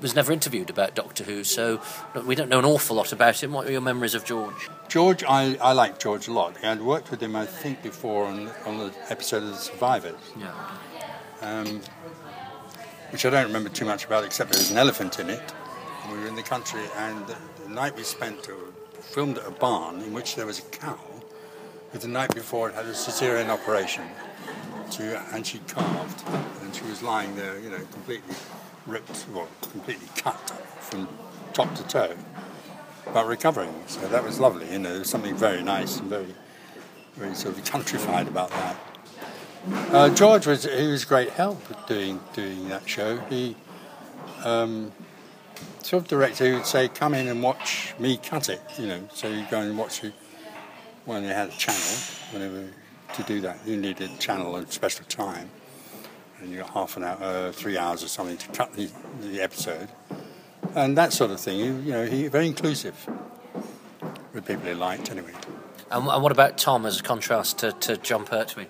was 0.00 0.14
never 0.14 0.32
interviewed 0.32 0.70
about 0.70 0.94
Doctor 0.94 1.24
Who, 1.24 1.44
so 1.44 1.80
we 2.26 2.34
don't 2.34 2.48
know 2.48 2.58
an 2.58 2.64
awful 2.64 2.96
lot 2.96 3.12
about 3.12 3.42
him. 3.42 3.52
What 3.52 3.66
are 3.66 3.72
your 3.72 3.80
memories 3.80 4.14
of 4.14 4.24
George? 4.24 4.68
George, 4.88 5.22
I, 5.24 5.56
I 5.60 5.72
like 5.72 5.98
George 5.98 6.28
a 6.28 6.32
lot. 6.32 6.56
I'd 6.64 6.80
worked 6.80 7.10
with 7.10 7.22
him, 7.22 7.36
I 7.36 7.46
think, 7.46 7.82
before 7.82 8.26
on 8.26 8.50
on 8.66 8.78
the 8.78 8.92
episode 9.08 9.42
of 9.42 9.50
The 9.50 9.56
Survivors, 9.56 10.20
Yeah. 10.38 10.52
um, 11.42 11.80
which 13.10 13.24
I 13.26 13.30
don't 13.30 13.46
remember 13.46 13.68
too 13.68 13.84
much 13.84 14.04
about, 14.04 14.24
except 14.24 14.52
there 14.52 14.60
was 14.60 14.70
an 14.70 14.78
elephant 14.78 15.18
in 15.18 15.30
it. 15.30 15.52
We 16.10 16.18
were 16.18 16.26
in 16.26 16.34
the 16.36 16.42
country, 16.42 16.82
and 16.96 17.26
the, 17.26 17.36
the 17.64 17.68
night 17.70 17.94
we 17.96 18.02
spent 18.02 18.48
uh, 18.48 18.52
filmed 19.00 19.38
at 19.38 19.46
a 19.46 19.50
barn 19.50 20.00
in 20.02 20.12
which 20.12 20.34
there 20.36 20.46
was 20.46 20.58
a 20.58 20.62
cow. 20.62 20.98
With 21.92 22.02
the 22.02 22.08
night 22.08 22.34
before, 22.34 22.68
it 22.68 22.74
had 22.74 22.86
a 22.86 22.92
cesarean 22.92 23.48
operation, 23.48 24.04
to, 24.92 25.20
and 25.32 25.46
she 25.46 25.58
calved, 25.66 26.22
and 26.62 26.74
she 26.74 26.84
was 26.84 27.02
lying 27.02 27.34
there, 27.36 27.58
you 27.58 27.68
know, 27.70 27.80
completely 27.92 28.34
ripped, 28.86 29.26
well, 29.32 29.48
completely 29.62 30.08
cut 30.16 30.38
from 30.80 31.08
top 31.52 31.74
to 31.76 31.82
toe, 31.84 32.16
but 33.12 33.26
recovering. 33.26 33.74
So 33.86 34.00
that 34.08 34.24
was 34.24 34.40
lovely. 34.40 34.70
You 34.72 34.78
know, 34.78 34.90
there 34.90 34.98
was 35.00 35.10
something 35.10 35.36
very 35.36 35.62
nice 35.62 35.98
and 35.98 36.08
very, 36.08 36.34
very 37.14 37.34
sort 37.34 37.58
of 37.58 37.64
countrified 37.64 38.28
about 38.28 38.50
that. 38.50 38.76
Uh, 39.92 40.08
George 40.14 40.46
was 40.46 40.64
he 40.64 40.86
was 40.86 41.04
great 41.04 41.30
help 41.30 41.60
doing 41.86 42.18
doing 42.32 42.68
that 42.70 42.88
show. 42.88 43.18
He 43.28 43.56
um, 44.42 44.90
sort 45.82 46.02
of 46.02 46.08
director 46.08 46.48
who 46.48 46.56
would 46.56 46.66
say, 46.66 46.88
"Come 46.88 47.12
in 47.12 47.28
and 47.28 47.42
watch 47.42 47.94
me 47.98 48.16
cut 48.16 48.48
it." 48.48 48.62
You 48.78 48.86
know, 48.86 49.08
so 49.12 49.28
you 49.28 49.44
go 49.50 49.60
and 49.60 49.76
watch 49.76 50.02
it 50.02 50.14
when 51.04 51.22
they 51.24 51.34
had 51.34 51.50
a 51.50 51.52
channel. 51.52 51.80
Whenever 52.32 52.68
to 53.14 53.22
do 53.24 53.40
that, 53.42 53.58
you 53.66 53.76
needed 53.76 54.10
a 54.10 54.16
channel 54.16 54.56
and 54.56 54.70
special 54.72 55.04
time, 55.06 55.50
and 56.40 56.50
you 56.50 56.58
got 56.58 56.70
half 56.70 56.96
an 56.96 57.04
hour, 57.04 57.18
uh, 57.20 57.52
three 57.52 57.76
hours 57.76 58.02
or 58.02 58.08
something 58.08 58.36
to 58.36 58.48
cut 58.48 58.72
the, 58.72 58.88
the 59.20 59.40
episode, 59.40 59.88
and 60.74 60.96
that 60.96 61.12
sort 61.12 61.30
of 61.30 61.40
thing. 61.40 61.58
You, 61.58 61.76
you 61.76 61.92
know, 61.92 62.06
he 62.06 62.28
very 62.28 62.46
inclusive 62.46 63.08
with 64.32 64.46
people 64.46 64.66
he 64.66 64.74
liked 64.74 65.10
anyway. 65.10 65.32
And, 65.90 66.06
and 66.06 66.22
what 66.22 66.32
about 66.32 66.56
Tom 66.56 66.86
as 66.86 67.00
a 67.00 67.02
contrast 67.02 67.58
to, 67.58 67.72
to 67.72 67.96
Jon 67.96 68.24
Pertwee? 68.24 68.66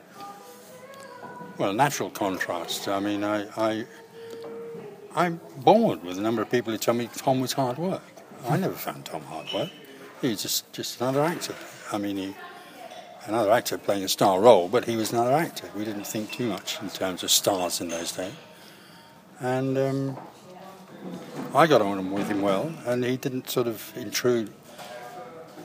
Well, 1.59 1.75
natural 1.75 2.09
contrast. 2.09 2.89
I 2.89 3.01
mean, 3.01 3.23
I, 3.23 3.47
I, 3.57 3.85
I'm 5.15 5.41
bored 5.59 6.03
with 6.03 6.17
the 6.17 6.23
number 6.23 6.41
of 6.41 6.51
people 6.51 6.73
who 6.73 6.79
tell 6.79 6.95
me 6.95 7.11
Tom 7.15 7.41
was 7.41 7.53
hard 7.53 7.77
work. 7.77 8.03
I 8.49 8.57
never 8.57 8.75
found 8.75 9.05
Tom 9.05 9.23
hard 9.25 9.53
work. 9.53 9.71
He's 10.23 10.41
just, 10.41 10.73
just 10.73 11.01
another 11.01 11.23
actor. 11.23 11.55
I 11.93 11.99
mean, 11.99 12.17
he, 12.17 12.35
another 13.27 13.51
actor 13.53 13.79
playing 13.79 14.05
a 14.05 14.09
star 14.09 14.41
role, 14.41 14.69
but 14.69 14.85
he 14.85 14.97
was 14.97 15.13
another 15.13 15.33
actor. 15.33 15.69
We 15.77 15.85
didn't 15.85 16.07
think 16.07 16.33
too 16.33 16.49
much 16.49 16.81
in 16.83 16.89
terms 16.91 17.23
of 17.23 17.31
stars 17.31 17.81
in 17.81 17.89
those 17.89 18.13
days. 18.13 18.33
And 19.41 19.79
um, 19.79 20.19
I 21.55 21.67
got 21.67 21.83
on 21.83 22.11
with 22.11 22.29
him 22.29 22.43
well, 22.43 22.73
and 22.87 23.05
he 23.05 23.17
didn't 23.17 23.49
sort 23.49 23.67
of 23.67 23.93
intrude 23.97 24.53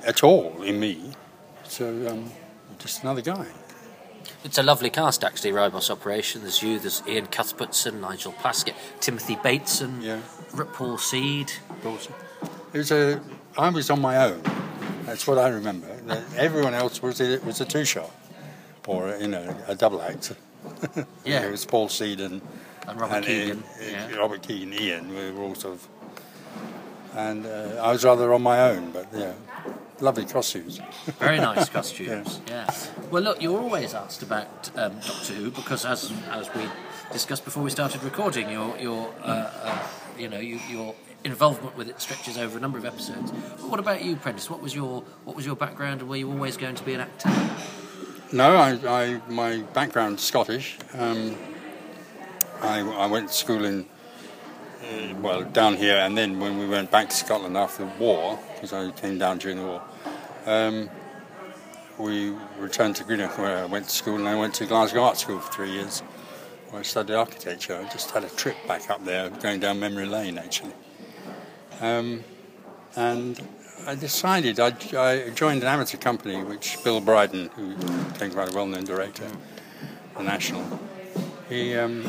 at 0.06 0.24
all 0.24 0.62
in 0.62 0.80
me. 0.80 1.12
So, 1.64 2.08
um, 2.10 2.32
just 2.80 3.04
another 3.04 3.22
guy. 3.22 3.48
It's 4.44 4.58
a 4.58 4.64
lovely 4.64 4.90
cast, 4.90 5.24
actually, 5.24 5.52
Ribos 5.52 5.90
Operation. 5.90 6.42
There's 6.42 6.62
you, 6.62 6.80
there's 6.80 7.02
Iain 7.08 7.26
Cuthbertson, 7.28 8.00
Nigel 8.00 8.32
Plaskitt, 8.34 8.76
Timothy 9.00 9.38
Bateson, 9.38 10.02
Yeah. 10.02 10.22
Rip 10.54 10.72
Paul 10.74 10.98
Seed. 10.98 11.52
It 11.84 12.78
was 12.78 12.92
a. 12.92 13.20
I 13.58 13.70
was 13.70 13.90
on 13.90 14.02
my 14.02 14.18
own. 14.18 14.42
That's 15.06 15.26
what 15.28 15.38
I 15.38 15.50
remember. 15.50 15.88
Everyone 16.36 16.74
else 16.74 17.02
was 17.02 17.22
a, 17.22 17.40
was 17.40 17.62
a 17.62 17.66
two 17.66 17.86
shot, 17.86 18.12
or 18.88 19.16
you 19.20 19.28
know, 19.28 19.56
a 19.68 19.76
double 19.76 20.02
act. 20.02 20.34
Yeah. 21.24 21.46
it 21.46 21.52
was 21.52 21.64
Paul 21.64 21.90
Seed 21.90 22.20
and, 22.20 22.42
And 22.88 23.00
Robert 23.00 23.24
Keegan, 23.24 23.64
Ian, 23.80 24.10
yeah. 24.10 24.16
Robert 24.16 24.42
Keegan, 24.42 24.74
Ian. 24.74 25.10
We 25.10 25.32
were 25.32 25.44
all 25.44 25.56
sort 25.56 25.76
of. 25.76 25.88
And 27.16 27.46
uh, 27.46 27.80
I 27.82 27.92
was 27.92 28.04
rather 28.04 28.34
on 28.34 28.42
my 28.42 28.60
own, 28.72 28.92
but 28.92 29.08
yeah, 29.14 29.34
lovely 30.02 30.26
costumes. 30.26 30.80
Very 31.20 31.38
nice 31.38 31.70
costumes. 31.70 32.42
Yeah. 32.48 32.70
Well, 33.12 33.24
look, 33.24 33.42
you're 33.42 33.60
always 33.60 33.94
asked 33.94 34.24
about 34.24 34.70
um, 34.76 34.94
Doctor 35.00 35.34
Who 35.34 35.52
because, 35.52 35.86
as 35.86 36.12
as 36.32 36.54
we 36.56 36.64
discussed 37.12 37.46
before 37.46 37.64
we 37.64 37.70
started 37.70 38.04
recording, 38.04 38.50
your 38.50 38.76
your 38.78 39.14
uh, 39.22 39.50
uh, 39.64 39.88
you 40.18 40.28
know 40.30 40.40
you, 40.40 40.60
your 40.70 40.96
involvement 41.26 41.76
with 41.76 41.90
it 41.90 42.00
stretches 42.00 42.38
over 42.38 42.58
a 42.58 42.62
number 42.62 42.78
of 42.78 42.86
episodes. 42.86 43.32
But 43.32 43.70
what 43.70 43.80
about 43.80 44.04
you, 44.04 44.16
Prentice? 44.16 44.50
What 44.50 44.62
was 44.62 44.74
your 44.74 45.02
what 45.26 45.36
was 45.36 45.46
your 45.46 45.56
background, 45.56 46.02
and 46.02 46.10
were 46.10 46.16
you 46.16 46.32
always 46.32 46.56
going 46.56 46.76
to 46.76 46.84
be 46.84 46.94
an 46.94 47.02
actor? 47.02 47.30
No, 48.32 48.56
I, 48.56 48.72
I 48.88 49.22
my 49.28 49.58
background's 49.74 50.24
Scottish. 50.24 50.78
Um, 50.94 51.36
I, 52.62 52.80
I 52.80 53.08
went 53.08 53.28
to 53.28 53.34
school 53.34 53.66
in 53.66 53.86
uh, 54.84 55.16
well 55.22 55.44
down 55.44 55.76
here, 55.76 55.98
and 55.98 56.18
then 56.18 56.40
when 56.40 56.58
we 56.58 56.68
went 56.68 56.92
back 56.92 57.10
to 57.10 57.16
Scotland 57.16 57.58
after 57.58 57.86
the 57.86 57.92
war, 58.00 58.40
because 58.54 58.72
I 58.72 58.92
came 58.92 59.18
down 59.18 59.40
during 59.40 59.58
the 59.58 59.66
war, 59.66 59.82
um, 60.46 60.90
we 61.98 62.34
returned 62.60 62.96
to 62.98 63.04
Greenock 63.04 63.38
where 63.38 63.58
I 63.58 63.66
went 63.66 63.86
to 63.86 63.92
school, 63.92 64.16
and 64.16 64.28
I 64.28 64.36
went 64.36 64.54
to 64.56 64.66
Glasgow 64.66 65.04
Art 65.04 65.18
School 65.18 65.40
for 65.40 65.52
three 65.52 65.72
years, 65.72 66.02
where 66.70 66.80
I 66.80 66.84
studied 66.84 67.16
architecture. 67.16 67.76
I 67.76 67.92
just 67.92 68.12
had 68.12 68.24
a 68.24 68.30
trip 68.30 68.58
back 68.68 68.90
up 68.90 69.04
there, 69.06 69.30
going 69.30 69.60
down 69.60 69.80
memory 69.80 70.06
lane 70.06 70.38
actually, 70.38 70.74
um, 71.82 72.24
and 72.96 73.40
I 73.86 73.96
decided 73.96 74.60
I, 74.60 74.74
I 74.98 75.30
joined 75.30 75.62
an 75.62 75.68
amateur 75.68 75.98
company, 75.98 76.44
which 76.44 76.84
Bill 76.84 77.02
Bryden, 77.02 77.50
who 77.56 77.76
became 78.12 78.32
quite 78.32 78.52
a 78.52 78.56
well-known 78.56 78.86
director, 78.86 79.28
the 80.18 80.24
National, 80.24 80.64
he, 81.50 81.76
um, 81.76 82.04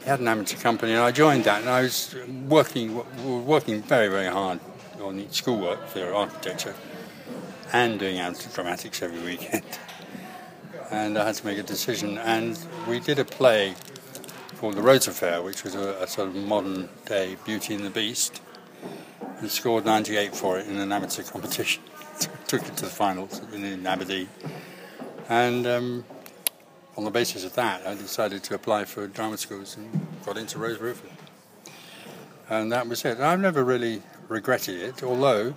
he 0.00 0.04
had 0.04 0.20
an 0.20 0.28
amateur 0.28 0.56
company, 0.58 0.92
and 0.92 1.00
I 1.00 1.10
joined 1.10 1.44
that, 1.44 1.62
and 1.62 1.70
I 1.70 1.82
was 1.82 2.14
working 2.48 3.02
working 3.46 3.82
very 3.82 4.08
very 4.08 4.26
hard 4.26 4.60
on 5.00 5.28
schoolwork 5.30 5.88
for 5.88 6.14
architecture, 6.14 6.74
and 7.72 7.98
doing 7.98 8.18
amateur 8.18 8.50
dramatics 8.50 9.02
every 9.02 9.20
weekend. 9.20 9.64
And 10.90 11.18
I 11.18 11.26
had 11.26 11.34
to 11.34 11.44
make 11.44 11.58
a 11.58 11.62
decision, 11.62 12.16
and 12.16 12.58
we 12.88 12.98
did 12.98 13.18
a 13.18 13.24
play 13.24 13.74
called 14.58 14.74
The 14.74 14.82
Rhodes 14.82 15.06
Affair, 15.06 15.40
which 15.40 15.62
was 15.62 15.76
a, 15.76 16.02
a 16.02 16.08
sort 16.08 16.28
of 16.28 16.34
modern 16.34 16.88
day 17.06 17.36
Beauty 17.44 17.74
and 17.74 17.84
the 17.84 17.90
Beast 17.90 18.42
and 19.38 19.48
scored 19.48 19.84
98 19.84 20.34
for 20.34 20.58
it 20.58 20.66
in 20.66 20.76
an 20.76 20.90
amateur 20.90 21.22
competition. 21.22 21.80
Took 22.48 22.62
it 22.62 22.76
to 22.78 22.86
the 22.86 22.90
finals 22.90 23.40
in, 23.52 23.62
in 23.62 23.86
Aberdeen. 23.86 24.28
And 25.28 25.64
um, 25.64 26.04
on 26.96 27.04
the 27.04 27.10
basis 27.12 27.44
of 27.44 27.54
that, 27.54 27.86
I 27.86 27.94
decided 27.94 28.42
to 28.44 28.56
apply 28.56 28.84
for 28.84 29.06
drama 29.06 29.36
schools 29.36 29.76
and 29.76 30.06
got 30.26 30.36
into 30.36 30.58
Rose 30.58 30.78
Bruford. 30.78 31.12
And 32.50 32.72
that 32.72 32.88
was 32.88 33.04
it. 33.04 33.20
I've 33.20 33.38
never 33.38 33.62
really 33.62 34.02
regretted 34.26 34.80
it, 34.80 35.04
although 35.04 35.54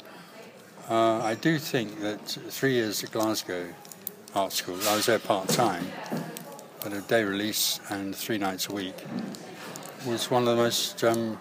uh, 0.90 1.24
I 1.24 1.34
do 1.34 1.58
think 1.58 2.02
that 2.02 2.22
three 2.28 2.74
years 2.74 3.04
at 3.04 3.12
Glasgow 3.12 3.74
Art 4.36 4.54
School, 4.54 4.78
I 4.88 4.96
was 4.96 5.08
there 5.08 5.18
part 5.18 5.50
time, 5.50 5.88
but 6.84 6.94
a 6.94 7.02
day 7.02 7.24
release 7.24 7.80
and 7.90 8.16
three 8.16 8.38
nights 8.38 8.68
a 8.70 8.74
week, 8.74 8.96
was 10.06 10.32
one 10.32 10.48
of 10.48 10.50
the 10.50 10.56
most 10.56 11.04
um, 11.04 11.40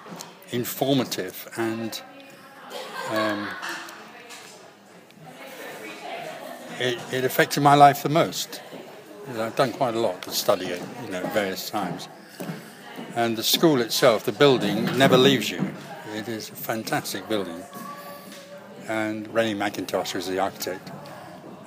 informative 0.51 1.49
and 1.57 2.03
um, 3.11 3.49
it, 6.79 6.99
it 7.13 7.25
affected 7.25 7.63
my 7.63 7.75
life 7.75 8.03
the 8.03 8.09
most. 8.09 8.61
I've 9.39 9.55
done 9.55 9.73
quite 9.73 9.95
a 9.95 10.01
lot 10.01 10.23
to 10.23 10.31
study 10.31 10.67
it, 10.67 10.83
you 11.05 11.11
know, 11.11 11.23
various 11.29 11.71
times. 11.71 12.09
And 13.15 13.37
the 13.37 13.43
school 13.43 13.81
itself, 13.81 14.25
the 14.25 14.33
building, 14.33 14.85
never 14.99 15.17
leaves 15.17 15.51
you. 15.51 15.65
It 16.15 16.29
is 16.29 16.49
a 16.49 16.55
fantastic 16.55 17.29
building. 17.29 17.63
And 18.89 19.33
Rennie 19.33 19.55
Mackintosh 19.55 20.15
was 20.15 20.27
the 20.27 20.39
architect. 20.39 20.91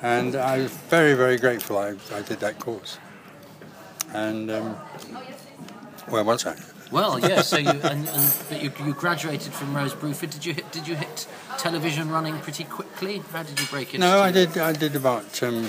And 0.02 0.36
I 0.36 0.58
was 0.58 0.72
very, 0.72 1.14
very 1.14 1.38
grateful 1.38 1.78
I, 1.78 1.96
I 2.14 2.22
did 2.22 2.40
that 2.42 2.60
course. 2.60 2.98
And 4.14 4.52
um, 4.52 4.76
where 6.10 6.24
was 6.24 6.46
I? 6.46 6.56
Well, 6.92 7.20
yeah. 7.20 7.42
So 7.42 7.58
you 7.58 7.70
and, 7.70 8.08
and 8.08 8.36
but 8.50 8.62
you, 8.62 8.72
you 8.86 8.94
graduated 8.94 9.52
from 9.52 9.76
Rose 9.76 9.94
Bruford. 9.94 10.30
Did 10.30 10.46
you 10.46 10.54
hit 10.54 10.72
Did 10.72 10.88
you 10.88 10.96
hit 10.96 11.28
television 11.58 12.10
running 12.12 12.38
pretty 12.40 12.66
quickly? 12.66 13.18
How 13.32 13.44
did 13.44 13.60
you 13.60 13.66
break 13.68 13.94
into? 13.94 14.06
No, 14.06 14.20
I 14.20 14.32
did. 14.32 14.58
I 14.58 14.74
did 14.74 14.96
about 14.96 15.42
um, 15.42 15.64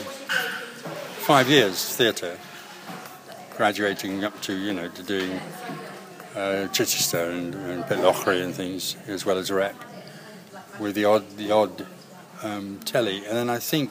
five 1.24 1.48
years 1.48 1.96
theatre, 1.96 2.36
graduating 3.56 4.22
up 4.22 4.40
to 4.42 4.54
you 4.54 4.74
know 4.74 4.88
to 4.88 5.02
doing 5.02 5.40
uh, 6.36 6.68
Chichester 6.68 7.30
and, 7.30 7.54
and 7.54 7.84
Pitlochry 7.84 8.44
and 8.44 8.54
things 8.54 8.96
as 9.06 9.24
well 9.24 9.38
as 9.38 9.50
rep, 9.50 9.76
with 10.78 10.94
the 10.94 11.06
odd 11.06 11.38
the 11.38 11.50
odd 11.50 11.86
um, 12.42 12.80
telly, 12.84 13.24
and 13.24 13.34
then 13.34 13.48
I 13.48 13.58
think 13.58 13.90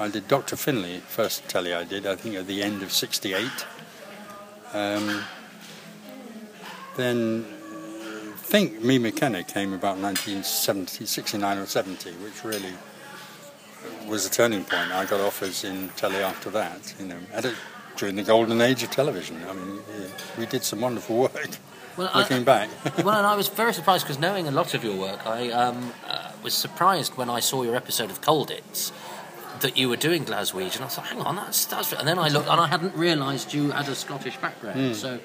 I 0.00 0.08
did 0.08 0.28
Doctor 0.28 0.56
Finlay 0.56 1.00
first 1.00 1.46
telly 1.46 1.74
I 1.74 1.84
did. 1.84 2.06
I 2.06 2.16
think 2.16 2.34
at 2.34 2.46
the 2.46 2.62
end 2.62 2.82
of 2.82 2.90
'68. 2.90 3.46
Um, 4.72 5.22
then 6.96 7.44
I 8.32 8.36
think 8.38 8.82
Me 8.82 8.98
McKenna 8.98 9.44
came 9.44 9.74
about 9.74 9.98
1970, 9.98 11.04
69 11.04 11.58
or 11.58 11.66
70, 11.66 12.12
which 12.12 12.42
really 12.44 12.72
was 14.08 14.26
a 14.26 14.30
turning 14.30 14.64
point. 14.64 14.90
I 14.90 15.04
got 15.04 15.20
offers 15.20 15.64
in 15.64 15.90
telly 15.90 16.16
after 16.16 16.48
that, 16.50 16.94
you 16.98 17.06
know, 17.06 17.18
at 17.32 17.44
a, 17.44 17.54
during 17.96 18.16
the 18.16 18.22
golden 18.22 18.60
age 18.62 18.82
of 18.82 18.90
television. 18.90 19.36
I 19.48 19.52
mean, 19.52 19.80
we 20.38 20.46
did 20.46 20.64
some 20.64 20.80
wonderful 20.80 21.16
work. 21.18 21.58
Well, 21.98 22.10
I- 22.14 22.20
looking 22.20 22.44
back, 22.44 22.70
well, 23.04 23.18
and 23.18 23.26
I 23.26 23.36
was 23.36 23.48
very 23.48 23.74
surprised 23.74 24.06
because 24.06 24.18
knowing 24.18 24.48
a 24.48 24.50
lot 24.50 24.72
of 24.72 24.82
your 24.82 24.96
work, 24.96 25.26
I 25.26 25.50
um, 25.50 25.92
uh, 26.08 26.32
was 26.42 26.54
surprised 26.54 27.18
when 27.18 27.28
I 27.28 27.40
saw 27.40 27.62
your 27.62 27.76
episode 27.76 28.10
of 28.10 28.22
Colditz 28.22 28.92
that 29.60 29.76
you 29.76 29.88
were 29.88 29.96
doing 29.96 30.24
Glaswegian. 30.24 30.82
I 30.82 30.88
thought, 30.88 31.06
hang 31.06 31.20
on, 31.20 31.36
that's, 31.36 31.64
that's. 31.66 31.92
And 31.92 32.06
then 32.06 32.18
I 32.18 32.28
looked, 32.28 32.48
and 32.48 32.60
I 32.60 32.66
hadn't 32.66 32.94
realised 32.94 33.54
you 33.54 33.70
had 33.70 33.88
a 33.88 33.94
Scottish 33.94 34.36
background. 34.38 34.80
Hmm. 34.80 34.92
So, 34.92 35.20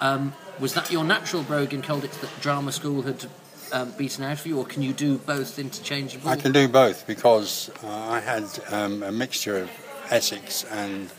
um, 0.00 0.34
was 0.58 0.74
that 0.74 0.90
your 0.90 1.04
natural 1.04 1.42
brogue 1.42 1.72
in 1.72 1.82
Colditz 1.82 2.20
that 2.20 2.30
drama 2.40 2.72
school 2.72 3.02
had 3.02 3.26
um, 3.72 3.92
beaten 3.92 4.24
out 4.24 4.38
for 4.38 4.48
you, 4.48 4.58
or 4.58 4.64
can 4.64 4.82
you 4.82 4.92
do 4.92 5.18
both 5.18 5.58
interchangeable? 5.58 6.28
I 6.28 6.36
can 6.36 6.52
do 6.52 6.68
both 6.68 7.06
because 7.06 7.70
uh, 7.82 7.88
I 7.88 8.20
had 8.20 8.44
um, 8.70 9.02
a 9.02 9.12
mixture 9.12 9.58
of 9.58 9.70
Essex 10.10 10.64
and 10.64 11.10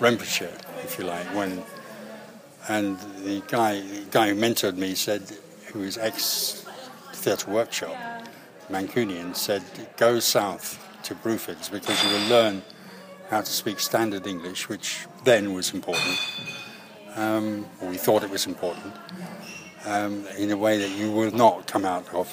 Renfrewshire, 0.00 0.56
if 0.82 0.98
you 0.98 1.04
like. 1.04 1.24
When 1.34 1.62
and 2.68 2.98
the 3.24 3.42
guy, 3.48 3.80
the 3.80 4.06
guy 4.10 4.28
who 4.28 4.36
mentored 4.36 4.76
me 4.76 4.94
said, 4.94 5.22
who 5.66 5.80
was 5.80 5.98
ex 5.98 6.64
theatre 7.14 7.50
workshop, 7.50 7.96
Mancunian, 8.70 9.34
said, 9.34 9.62
go 9.96 10.20
south 10.20 10.81
to 11.04 11.14
Bruford's 11.14 11.68
because 11.68 12.02
you 12.02 12.10
will 12.10 12.28
learn 12.28 12.62
how 13.30 13.40
to 13.40 13.50
speak 13.50 13.80
standard 13.80 14.26
English, 14.26 14.68
which 14.68 15.06
then 15.24 15.54
was 15.54 15.72
important. 15.72 16.18
Um, 17.16 17.66
or 17.80 17.88
we 17.88 17.96
thought 17.96 18.22
it 18.22 18.30
was 18.30 18.46
important 18.46 18.94
um, 19.86 20.26
in 20.38 20.50
a 20.50 20.56
way 20.56 20.78
that 20.78 20.90
you 20.90 21.10
will 21.10 21.30
not 21.30 21.66
come 21.66 21.84
out 21.84 22.12
of 22.14 22.28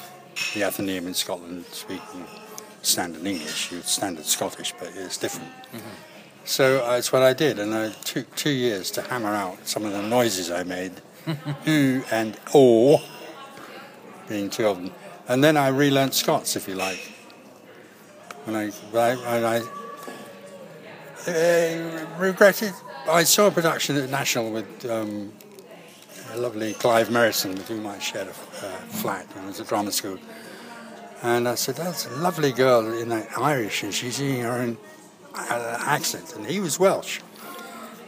the 0.54 0.64
Athenaeum 0.64 1.08
in 1.08 1.14
Scotland 1.14 1.66
speaking 1.72 2.26
standard 2.82 3.26
English. 3.26 3.72
You're 3.72 3.82
standard 3.82 4.26
Scottish, 4.26 4.74
but 4.80 4.92
it's 4.96 5.18
different. 5.18 5.52
So 6.46 6.84
uh, 6.84 6.92
that's 6.92 7.12
what 7.12 7.22
I 7.22 7.34
did, 7.34 7.60
and 7.60 7.76
I 7.76 7.90
took 7.90 8.34
two 8.36 8.50
years 8.50 8.90
to 8.92 9.02
hammer 9.02 9.30
out 9.30 9.68
some 9.68 9.86
of 9.86 9.92
the 9.92 10.02
noises 10.02 10.50
I 10.50 10.64
made, 10.64 10.94
ooh 11.68 12.04
and 12.12 12.38
oh, 12.54 13.04
being 14.28 14.50
two 14.50 14.66
of 14.66 14.78
them, 14.78 14.92
and 15.28 15.44
then 15.44 15.58
I 15.58 15.68
relearned 15.68 16.14
Scots, 16.14 16.56
if 16.56 16.68
you 16.68 16.76
like. 16.76 17.12
When 18.50 18.74
I, 18.96 19.16
I, 19.28 19.62
I 21.28 21.32
uh, 21.32 22.06
regretted, 22.18 22.74
I 23.08 23.24
saw 23.24 23.46
a 23.46 23.52
production 23.52 23.96
at 23.96 24.10
National 24.10 24.50
with 24.52 24.90
um, 24.90 25.32
a 26.32 26.38
lovely 26.38 26.74
Clive 26.74 27.10
Merrison, 27.10 27.52
with 27.52 27.68
whom 27.68 27.86
I 27.86 28.00
shared 28.00 28.26
a 28.26 28.32
uh, 28.32 28.34
flat 28.34 29.28
when 29.36 29.44
I 29.44 29.48
was 29.50 29.60
at 29.60 29.68
drama 29.68 29.92
school. 29.92 30.18
And 31.22 31.48
I 31.48 31.54
said, 31.54 31.76
that's 31.76 32.08
a 32.08 32.16
lovely 32.16 32.52
girl 32.52 32.92
in 32.92 33.10
that 33.10 33.38
Irish, 33.38 33.84
and 33.84 33.94
she's 33.94 34.20
using 34.20 34.42
her 34.42 34.54
own 34.54 34.80
uh, 35.36 35.78
accent. 35.82 36.36
And 36.36 36.44
he 36.48 36.60
was 36.60 36.80
Welsh. 36.80 37.20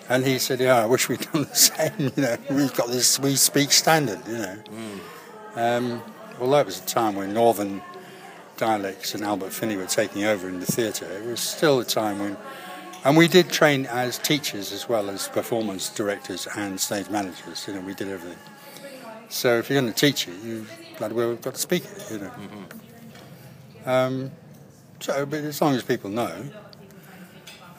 And 0.09 0.25
he 0.25 0.39
said, 0.39 0.59
yeah, 0.59 0.77
I 0.81 0.87
wish 0.87 1.07
we'd 1.07 1.21
done 1.33 1.43
the 1.43 1.55
same, 1.55 1.93
you 1.99 2.11
know, 2.17 2.35
we've 2.49 2.73
got 2.73 2.87
this, 2.87 3.19
we 3.19 3.35
speak 3.35 3.71
standard, 3.71 4.27
you 4.27 4.39
know. 4.39 4.57
Um, 5.55 6.01
although 6.39 6.61
it 6.61 6.65
was 6.65 6.81
a 6.81 6.85
time 6.87 7.13
when 7.13 7.31
northern 7.31 7.83
dialects 8.61 9.15
and 9.15 9.23
Albert 9.23 9.51
Finney 9.51 9.75
were 9.75 9.87
taking 9.87 10.23
over 10.23 10.47
in 10.47 10.59
the 10.59 10.67
theatre, 10.67 11.11
it 11.11 11.25
was 11.25 11.39
still 11.39 11.79
a 11.79 11.83
time 11.83 12.19
when 12.19 12.37
and 13.03 13.17
we 13.17 13.27
did 13.27 13.49
train 13.49 13.87
as 13.87 14.19
teachers 14.19 14.71
as 14.71 14.87
well 14.87 15.09
as 15.09 15.27
performance 15.27 15.89
directors 15.89 16.47
and 16.55 16.79
stage 16.79 17.09
managers. 17.09 17.65
You 17.67 17.73
know, 17.73 17.81
we 17.81 17.95
did 17.95 18.09
everything. 18.09 18.37
So 19.29 19.57
if 19.57 19.67
you're 19.67 19.81
going 19.81 19.91
to 19.91 19.99
teach 19.99 20.27
it, 20.27 20.35
you 20.43 20.67
bloody 20.99 21.15
well 21.15 21.35
got 21.35 21.55
to 21.55 21.59
speak 21.59 21.85
it. 21.85 22.11
You 22.11 22.19
know. 22.19 22.31
Um, 23.87 24.31
so, 24.99 25.25
but 25.25 25.39
as 25.39 25.59
long 25.59 25.73
as 25.73 25.81
people 25.81 26.11
know, 26.11 26.31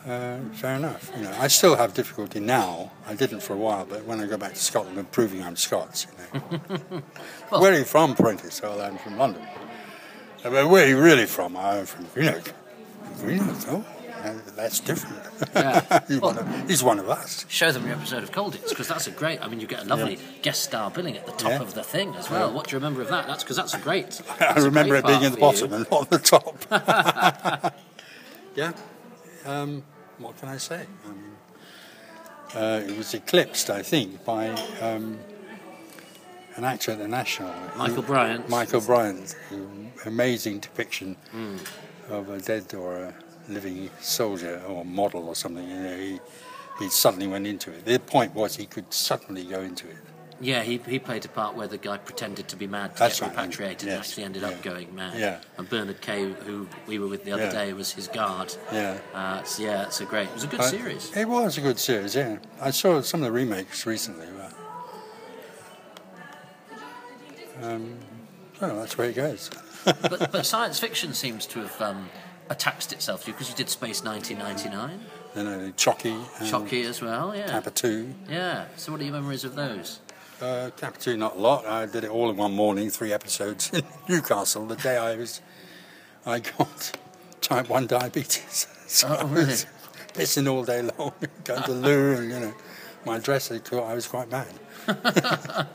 uh, 0.05 0.38
fair 0.55 0.75
enough. 0.75 1.12
You 1.16 1.23
know, 1.23 1.35
I 1.38 1.47
still 1.47 1.77
have 1.77 1.95
difficulty 1.95 2.40
now. 2.40 2.90
I 3.07 3.14
didn't 3.14 3.45
for 3.45 3.53
a 3.53 3.57
while, 3.57 3.85
but 3.85 4.05
when 4.05 4.18
I 4.18 4.27
go 4.27 4.37
back 4.37 4.55
to 4.55 4.61
Scotland, 4.61 4.99
I'm 4.99 5.05
proving 5.05 5.45
I'm 5.45 5.55
Scots. 5.55 6.09
You 6.09 6.40
know. 6.40 7.03
where 7.61 7.73
are 7.73 7.79
you 7.79 7.85
from, 7.85 8.16
Prentice? 8.16 8.61
Well, 8.61 8.81
I'm 8.81 8.99
from 8.99 9.18
London. 9.18 9.47
Uh, 10.44 10.50
but 10.50 10.68
where 10.68 10.85
are 10.85 10.88
you 10.88 11.00
really 11.00 11.26
from? 11.26 11.57
I'm 11.57 11.87
from 11.87 12.07
Greenock. 12.14 12.52
Greenock, 13.20 13.57
oh. 13.68 13.85
That's 14.57 14.78
different. 14.78 15.16
Yeah. 15.52 16.00
he's, 16.09 16.20
one 16.20 16.38
of, 16.38 16.68
he's 16.68 16.83
one 16.85 16.98
of 17.00 17.09
us. 17.09 17.44
Show 17.48 17.72
them 17.72 17.85
your 17.87 17.96
episode 17.96 18.22
of 18.22 18.31
Colditz 18.31 18.68
because 18.68 18.87
that's 18.87 19.09
a 19.09 19.11
great. 19.11 19.42
I 19.42 19.48
mean, 19.48 19.59
you 19.59 19.66
get 19.66 19.83
a 19.83 19.85
lovely 19.85 20.14
Yeah. 20.14 20.20
guest 20.42 20.62
star 20.62 20.92
billing 20.92 21.16
at 21.16 21.26
the 21.26 21.33
top 21.33 21.50
Yeah. 21.50 21.61
of 21.61 21.74
the 21.74 21.83
thing 21.83 22.14
as 22.14 22.31
well. 22.31 22.52
What 22.52 22.68
do 22.68 22.72
you 22.72 22.78
remember 22.78 23.02
of 23.02 23.09
that? 23.09 23.26
That's 23.26 23.42
because 23.42 23.57
that's 23.57 23.74
a 23.74 23.81
great. 23.81 24.20
I 24.31 24.37
that's 24.38 24.61
a 24.62 24.64
remember 24.66 25.00
great 25.00 25.05
it 25.05 25.07
being 25.09 25.24
at 25.24 25.33
the 25.33 25.38
for 25.38 25.55
you. 25.55 25.68
bottom 25.68 25.72
and 25.72 25.90
not 25.90 26.11
the 26.11 26.18
top. 26.20 27.74
yeah. 28.55 28.72
Um, 29.44 29.83
what 30.18 30.38
can 30.38 30.48
I 30.50 30.57
say? 30.59 30.87
I 31.05 31.09
mean, 31.09 31.33
uh, 32.55 32.83
it 32.88 32.96
was 32.96 33.12
eclipsed, 33.14 33.70
I 33.70 33.83
think, 33.83 34.24
by 34.24 34.50
um, 34.81 35.18
an 36.56 36.64
actor 36.64 36.92
at 36.92 36.98
the 36.98 37.08
National. 37.08 37.52
Michael 37.76 38.02
Bryant. 38.02 38.48
Michael 38.48 38.80
Bryant. 38.80 39.34
Amazing 40.06 40.60
depiction 40.60 41.16
Hmm. 41.30 41.56
of 42.10 42.28
a 42.28 42.40
dead 42.40 42.74
or 42.74 42.96
a 42.96 43.14
living 43.48 43.90
soldier 44.00 44.60
or 44.68 44.84
model 44.84 45.28
or 45.28 45.34
something. 45.34 45.68
You 45.68 45.76
know, 45.76 45.96
he, 45.96 46.20
he 46.78 46.88
suddenly 46.88 47.26
went 47.26 47.46
into 47.46 47.70
it. 47.70 47.84
The 47.84 47.98
point 47.98 48.34
was 48.34 48.56
he 48.56 48.66
could 48.66 48.92
suddenly 48.92 49.44
go 49.44 49.60
into 49.60 49.88
it. 49.88 49.96
Yeah, 50.40 50.64
he, 50.64 50.78
he 50.88 50.98
played 50.98 51.24
a 51.24 51.28
part 51.28 51.54
where 51.54 51.68
the 51.68 51.78
guy 51.78 51.98
pretended 51.98 52.48
to 52.48 52.56
be 52.56 52.66
mad 52.66 52.94
to 52.94 52.98
That's 52.98 53.20
get 53.20 53.26
right, 53.28 53.36
repatriated 53.46 53.88
and 53.88 53.98
actually 53.98 54.24
ended 54.24 54.42
yeah. 54.42 54.48
up 54.48 54.60
going 54.62 54.92
mad. 54.92 55.16
Yeah. 55.16 55.38
And 55.56 55.68
Bernard 55.70 56.00
Kay, 56.00 56.32
who 56.32 56.66
we 56.88 56.98
were 56.98 57.06
with 57.06 57.24
the 57.24 57.30
other 57.30 57.44
Yeah. 57.44 57.52
day, 57.52 57.72
was 57.74 57.92
his 57.92 58.08
guard. 58.08 58.52
Yeah. 58.72 58.98
Uh, 59.14 59.44
so 59.44 59.62
yeah, 59.62 59.84
it's 59.84 60.00
a 60.00 60.04
great. 60.04 60.26
It 60.26 60.34
was 60.34 60.42
a 60.42 60.48
good 60.48 60.60
I- 60.60 60.66
series. 60.70 61.16
It 61.16 61.28
was 61.28 61.58
a 61.58 61.60
good 61.60 61.78
series, 61.78 62.16
yeah. 62.16 62.38
I 62.60 62.72
saw 62.72 63.00
some 63.02 63.20
of 63.22 63.26
the 63.26 63.30
remakes 63.32 63.86
recently. 63.86 64.26
But, 64.36 64.52
um, 67.60 67.94
so 68.58 68.76
that's 68.76 68.96
where 68.96 69.10
it 69.10 69.16
goes. 69.16 69.50
but, 69.84 70.30
but 70.32 70.46
science 70.46 70.78
fiction 70.78 71.12
seems 71.12 71.46
to 71.46 71.60
have 71.60 71.80
um, 71.82 72.08
attached 72.48 72.92
itself 72.92 73.22
to 73.24 73.28
you 73.28 73.32
because 73.34 73.50
you 73.50 73.56
did 73.56 73.68
Space 73.68 74.02
1999, 74.04 75.00
Then 75.34 75.46
I 75.46 75.58
did 75.64 75.76
Chocky 75.76 76.12
and 76.40 76.48
Chocky 76.48 76.84
as 76.84 77.00
well. 77.02 77.34
Yeah. 77.36 77.48
Kappatoo. 77.48 78.12
Yeah. 78.28 78.66
So 78.76 78.92
what 78.92 79.00
are 79.00 79.04
your 79.04 79.12
memories 79.14 79.44
of 79.44 79.54
those? 79.54 80.00
Uh, 80.40 80.70
Kappatoo, 80.76 81.16
not 81.16 81.36
a 81.36 81.38
lot. 81.38 81.66
I 81.66 81.86
did 81.86 82.04
it 82.04 82.10
all 82.10 82.30
in 82.30 82.36
one 82.36 82.52
morning, 82.52 82.90
three 82.90 83.12
episodes 83.12 83.70
in 83.72 83.82
Newcastle. 84.08 84.66
The 84.66 84.76
day 84.76 84.96
I 84.96 85.16
was, 85.16 85.40
I 86.26 86.40
got 86.40 86.92
type 87.40 87.68
one 87.68 87.86
diabetes. 87.86 88.66
So 88.86 89.08
Oh, 89.08 89.14
I 89.14 89.22
really? 89.24 89.46
was 89.46 89.66
pissing 90.14 90.50
all 90.50 90.64
day 90.64 90.82
long, 90.82 91.12
going 91.44 91.62
to 91.62 91.72
the 91.72 91.78
loo, 91.78 92.16
and 92.16 92.30
you 92.30 92.40
know, 92.40 92.54
my 93.06 93.18
dresser 93.18 93.60
I 93.72 93.94
was 93.94 94.06
quite 94.06 94.28
bad. 94.30 95.66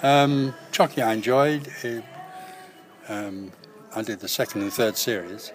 Um, 0.00 0.54
Chocky, 0.70 1.02
I 1.02 1.12
enjoyed. 1.12 1.68
It, 1.82 2.04
um, 3.08 3.50
I 3.96 4.02
did 4.02 4.20
the 4.20 4.28
second 4.28 4.62
and 4.62 4.72
third 4.72 4.96
series, 4.96 5.50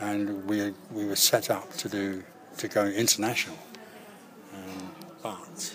and 0.00 0.44
we 0.48 0.72
we 0.92 1.06
were 1.06 1.16
set 1.16 1.50
up 1.50 1.72
to 1.78 1.88
do 1.88 2.22
to 2.58 2.68
go 2.68 2.84
international. 2.84 3.58
Um, 4.54 4.94
but 5.24 5.74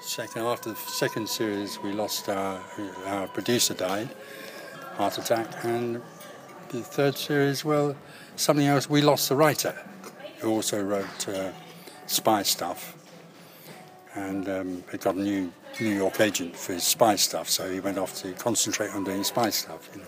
second 0.00 0.42
after 0.46 0.70
the 0.70 0.76
second 0.76 1.28
series, 1.28 1.78
we 1.82 1.92
lost 1.92 2.30
our 2.30 2.58
our 3.04 3.28
producer 3.28 3.74
died, 3.74 4.08
heart 4.94 5.18
attack, 5.18 5.62
and 5.62 6.00
the 6.70 6.80
third 6.80 7.18
series, 7.18 7.66
well, 7.66 7.94
something 8.36 8.66
else. 8.66 8.88
We 8.88 9.02
lost 9.02 9.28
the 9.28 9.36
writer, 9.36 9.74
who 10.38 10.52
also 10.52 10.82
wrote 10.82 11.28
uh, 11.28 11.52
spy 12.06 12.44
stuff, 12.44 12.96
and 14.14 14.48
um, 14.48 14.84
he 14.90 14.96
got 14.96 15.16
a 15.16 15.20
new 15.20 15.52
New 15.80 15.94
York 15.94 16.20
agent 16.20 16.56
for 16.56 16.72
his 16.72 16.84
spy 16.84 17.16
stuff, 17.16 17.48
so 17.48 17.70
he 17.70 17.80
went 17.80 17.98
off 17.98 18.14
to 18.22 18.32
concentrate 18.32 18.90
on 18.90 19.04
doing 19.04 19.24
spy 19.24 19.50
stuff. 19.50 19.88
You 19.94 20.00
know, 20.00 20.06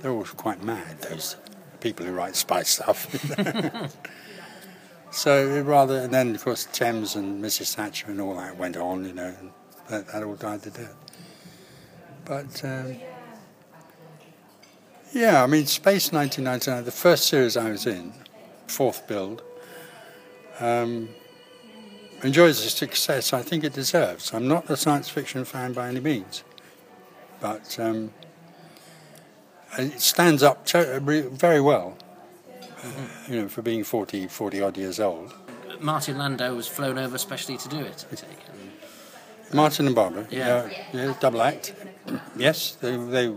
they're 0.00 0.10
all 0.10 0.24
quite 0.24 0.62
mad. 0.62 1.00
Those 1.02 1.36
people 1.80 2.06
who 2.06 2.12
write 2.12 2.36
spy 2.36 2.62
stuff. 2.62 3.08
so 5.10 5.62
rather, 5.62 5.98
and 5.98 6.12
then 6.12 6.34
of 6.34 6.44
course 6.44 6.66
Thames 6.72 7.16
and 7.16 7.42
Mrs. 7.42 7.74
Thatcher 7.74 8.10
and 8.10 8.20
all 8.20 8.36
that 8.36 8.56
went 8.56 8.76
on. 8.76 9.04
You 9.04 9.14
know, 9.14 9.34
that, 9.88 10.08
that 10.08 10.22
all 10.22 10.36
died 10.36 10.62
to 10.62 10.70
death. 10.70 10.94
But. 12.24 12.64
Um, 12.64 12.96
yeah, 15.14 15.44
I 15.44 15.46
mean, 15.46 15.66
Space 15.66 16.10
1999, 16.10 16.84
the 16.84 16.90
first 16.90 17.28
series 17.28 17.58
I 17.58 17.70
was 17.70 17.86
in, 17.86 18.14
fourth 18.66 19.06
build, 19.06 19.42
um, 20.58 21.10
enjoys 22.22 22.62
the 22.62 22.70
success 22.70 23.32
I 23.32 23.42
think 23.42 23.64
it 23.64 23.72
deserves. 23.72 24.32
I'm 24.32 24.48
not 24.48 24.70
a 24.70 24.76
science 24.76 25.08
fiction 25.08 25.44
fan 25.44 25.72
by 25.72 25.88
any 25.88 26.00
means, 26.00 26.44
but 27.40 27.78
um, 27.80 28.12
it 29.78 30.00
stands 30.00 30.42
up 30.42 30.64
to, 30.66 31.00
very 31.00 31.60
well, 31.60 31.96
uh, 32.60 32.88
you 33.28 33.42
know, 33.42 33.48
for 33.48 33.62
being 33.62 33.84
40, 33.84 34.28
40 34.28 34.62
odd 34.62 34.76
years 34.76 35.00
old. 35.00 35.34
Martin 35.80 36.18
Landau 36.18 36.54
was 36.54 36.68
flown 36.68 36.98
over 36.98 37.18
specially 37.18 37.58
to 37.58 37.68
do 37.68 37.80
it, 37.80 38.06
I 38.12 38.14
take. 38.14 38.28
Martin 39.52 39.86
and 39.86 39.94
Barbara, 39.94 40.26
Yeah. 40.30 40.68
yeah, 40.70 40.84
yeah 40.92 41.14
double 41.20 41.42
act. 41.42 41.74
yes, 42.36 42.72
they, 42.80 42.96
they 42.96 43.34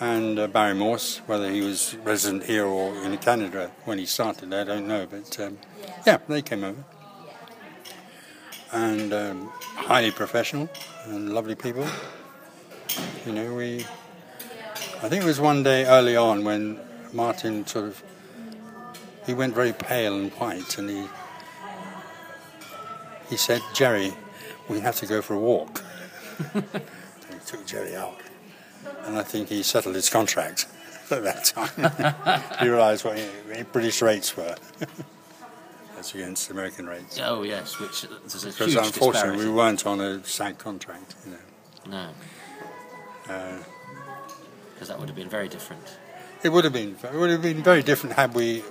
and 0.00 0.38
uh, 0.38 0.46
Barry 0.46 0.74
Morse, 0.74 1.18
whether 1.26 1.50
he 1.50 1.60
was 1.60 1.96
resident 2.04 2.44
here 2.44 2.64
or 2.64 2.94
in 3.02 3.16
Canada 3.18 3.70
when 3.84 3.98
he 3.98 4.06
started, 4.06 4.52
I 4.54 4.64
don't 4.64 4.86
know, 4.86 5.06
but 5.06 5.38
um, 5.40 5.58
yeah, 6.06 6.18
they 6.28 6.42
came 6.42 6.62
over. 6.64 6.84
And 8.72 9.12
um, 9.12 9.48
highly 9.62 10.10
professional 10.10 10.68
and 11.06 11.32
lovely 11.32 11.54
people. 11.54 11.86
You 13.24 13.32
know, 13.32 13.54
we. 13.54 13.86
I 15.02 15.08
think 15.08 15.22
it 15.22 15.26
was 15.26 15.40
one 15.40 15.62
day 15.62 15.86
early 15.86 16.16
on 16.16 16.44
when 16.44 16.78
Martin 17.12 17.66
sort 17.66 17.86
of. 17.86 18.02
He 19.26 19.34
went 19.34 19.54
very 19.54 19.72
pale 19.72 20.14
and 20.14 20.32
white, 20.32 20.78
and 20.78 20.90
he. 20.90 21.06
He 23.30 23.36
said, 23.36 23.60
Jerry, 23.74 24.14
we 24.68 24.80
have 24.80 24.96
to 24.96 25.06
go 25.06 25.20
for 25.20 25.34
a 25.34 25.38
walk. 25.38 25.82
and 26.54 26.64
he 26.64 27.38
took 27.46 27.66
Jerry 27.66 27.94
out. 27.94 28.18
And 29.04 29.18
I 29.18 29.22
think 29.22 29.48
he 29.48 29.62
settled 29.62 29.94
his 29.94 30.08
contract 30.08 30.66
at 31.10 31.22
that 31.22 31.44
time. 31.44 32.44
he 32.60 32.68
realised 32.68 33.04
what 33.04 33.18
British 33.72 34.00
rates 34.00 34.36
were 34.36 34.56
as 35.98 36.14
against 36.14 36.50
American 36.50 36.86
rates. 36.86 37.18
Oh, 37.22 37.42
yes, 37.42 37.78
which 37.78 38.02
there's 38.02 38.44
a 38.44 38.48
Because 38.48 38.72
huge 38.72 38.76
unfortunately, 38.86 39.12
disparity. 39.36 39.44
we 39.44 39.50
weren't 39.50 39.86
on 39.86 40.00
a 40.00 40.24
SAG 40.24 40.58
contract. 40.58 41.14
You 41.24 41.32
know. 41.32 41.38
No, 43.28 43.34
Uh, 43.34 43.58
because 44.74 44.88
that 44.88 44.98
would 44.98 45.08
have 45.08 45.16
been 45.16 45.28
very 45.28 45.48
different. 45.48 45.82
it 46.42 46.50
would 46.50 46.64
have 46.64 46.72
been 46.72 46.96
it 47.02 47.12
would 47.14 47.30
have 47.30 47.42
been 47.42 47.62
very 47.62 47.82
different 47.82 48.14
had 48.16 48.32
we 48.34 48.62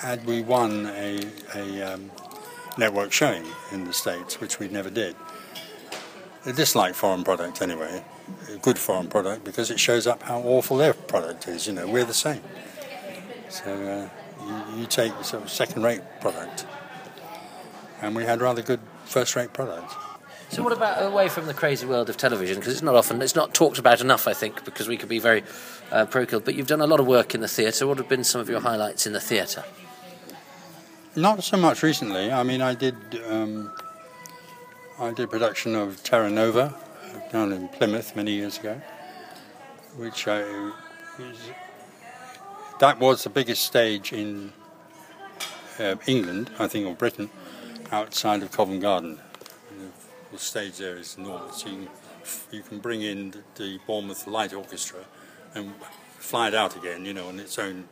had 0.00 0.24
we 0.26 0.42
won 0.42 0.86
a, 0.86 1.20
a 1.54 1.94
um, 1.94 2.10
network 2.76 3.12
showing 3.12 3.44
in 3.70 3.84
the 3.84 3.92
states, 3.92 4.40
which 4.40 4.58
we 4.58 4.66
never 4.68 4.90
did. 4.90 5.14
I 6.46 6.52
dislike 6.52 6.94
foreign 6.94 7.22
product 7.24 7.62
anyway, 7.62 8.04
a 8.52 8.56
good 8.58 8.78
foreign 8.78 9.08
product 9.08 9.44
because 9.44 9.70
it 9.70 9.78
shows 9.78 10.06
up 10.06 10.22
how 10.24 10.40
awful 10.40 10.76
their 10.78 10.92
product 10.94 11.46
is. 11.48 11.66
You 11.66 11.72
know, 11.74 11.86
we're 11.86 12.04
the 12.04 12.14
same. 12.14 12.42
So 13.48 13.70
uh, 13.70 14.08
you, 14.46 14.80
you 14.80 14.86
take 14.86 15.12
sort 15.24 15.42
of 15.42 15.50
second-rate 15.50 16.02
product, 16.20 16.66
and 18.02 18.14
we 18.14 18.24
had 18.24 18.40
rather 18.40 18.62
good 18.62 18.80
first-rate 19.04 19.52
product. 19.52 19.92
So, 20.50 20.62
what 20.62 20.72
about 20.72 21.02
away 21.02 21.28
from 21.28 21.46
the 21.46 21.54
crazy 21.54 21.86
world 21.86 22.08
of 22.08 22.16
television? 22.16 22.56
Because 22.56 22.74
it's 22.74 22.82
not 22.82 22.94
often, 22.94 23.20
it's 23.22 23.34
not 23.34 23.54
talked 23.54 23.78
about 23.78 24.00
enough, 24.00 24.28
I 24.28 24.34
think, 24.34 24.64
because 24.64 24.86
we 24.86 24.96
could 24.96 25.08
be 25.08 25.18
very 25.18 25.42
uh, 25.90 26.04
parochial. 26.06 26.40
But 26.40 26.54
you've 26.54 26.66
done 26.66 26.80
a 26.80 26.86
lot 26.86 27.00
of 27.00 27.06
work 27.06 27.34
in 27.34 27.40
the 27.40 27.48
theatre. 27.48 27.86
What 27.86 27.98
have 27.98 28.08
been 28.08 28.24
some 28.24 28.40
of 28.40 28.48
your 28.48 28.60
highlights 28.60 29.06
in 29.06 29.12
the 29.12 29.20
theatre? 29.20 29.64
Not 31.16 31.42
so 31.42 31.56
much 31.56 31.82
recently. 31.82 32.30
I 32.30 32.42
mean, 32.42 32.60
I 32.60 32.74
did 32.74 32.96
um, 33.28 33.72
I 34.98 35.12
did 35.12 35.30
production 35.30 35.74
of 35.74 36.02
Terra 36.04 36.30
Nova 36.30 36.74
down 37.32 37.52
in 37.52 37.68
Plymouth 37.68 38.14
many 38.14 38.32
years 38.32 38.58
ago, 38.58 38.80
which 39.96 40.28
I 40.28 40.42
was, 41.18 41.36
that 42.84 43.00
was 43.00 43.24
the 43.24 43.30
biggest 43.30 43.64
stage 43.64 44.12
in 44.12 44.52
uh, 45.78 45.96
England, 46.06 46.50
I 46.58 46.66
think, 46.68 46.86
or 46.86 46.92
Britain, 46.92 47.30
outside 47.90 48.42
of 48.42 48.52
Covent 48.52 48.82
Garden. 48.82 49.18
The, 50.30 50.38
stage 50.38 50.76
there 50.76 50.98
is 50.98 51.16
enormous. 51.16 51.64
You 51.64 51.70
can, 51.70 51.88
you 52.50 52.62
can 52.62 52.80
bring 52.80 53.00
in 53.00 53.30
the, 53.30 53.38
the 53.54 53.80
Bournemouth 53.86 54.26
Light 54.26 54.52
Orchestra 54.52 55.00
and 55.54 55.72
fly 56.18 56.48
it 56.48 56.54
out 56.54 56.76
again, 56.76 57.06
you 57.06 57.14
know, 57.14 57.28
on 57.28 57.40
its 57.40 57.58
own, 57.58 57.88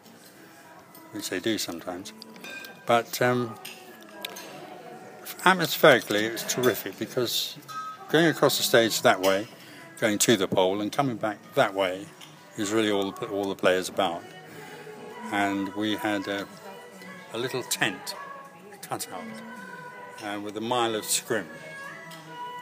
which 1.12 1.30
they 1.30 1.40
do 1.40 1.56
sometimes. 1.56 2.12
But 2.84 3.22
um, 3.22 3.54
atmospherically, 5.46 6.26
it 6.26 6.32
was 6.32 6.42
terrific 6.42 6.98
because 6.98 7.56
going 8.10 8.26
across 8.26 8.58
the 8.58 8.62
stage 8.62 9.00
that 9.00 9.22
way, 9.22 9.48
going 10.00 10.18
to 10.18 10.36
the 10.36 10.48
pole, 10.48 10.82
and 10.82 10.92
coming 10.92 11.16
back 11.16 11.38
that 11.54 11.72
way 11.72 12.04
is 12.58 12.72
really 12.72 12.90
all 12.90 13.10
the, 13.10 13.26
all 13.28 13.48
the 13.48 13.54
players 13.54 13.88
about. 13.88 14.22
And 15.30 15.74
we 15.74 15.96
had 15.96 16.26
a, 16.28 16.46
a 17.32 17.38
little 17.38 17.62
tent 17.62 18.14
cut 18.82 19.08
out 19.12 19.24
uh, 20.24 20.40
with 20.40 20.56
a 20.56 20.60
mile 20.60 20.94
of 20.94 21.04
scrim 21.04 21.46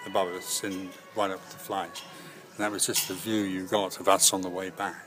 above 0.07 0.29
us 0.29 0.65
and 0.65 0.91
right 1.17 1.31
up 1.31 1.45
the 1.51 1.57
flight. 1.57 2.03
And 2.51 2.59
that 2.59 2.71
was 2.71 2.87
just 2.87 3.09
the 3.09 3.15
view 3.15 3.43
you 3.43 3.67
got 3.67 4.01
of 4.01 4.09
us 4.09 4.33
on 4.33 4.43
the 4.43 4.49
way 4.49 4.71
back. 4.71 5.05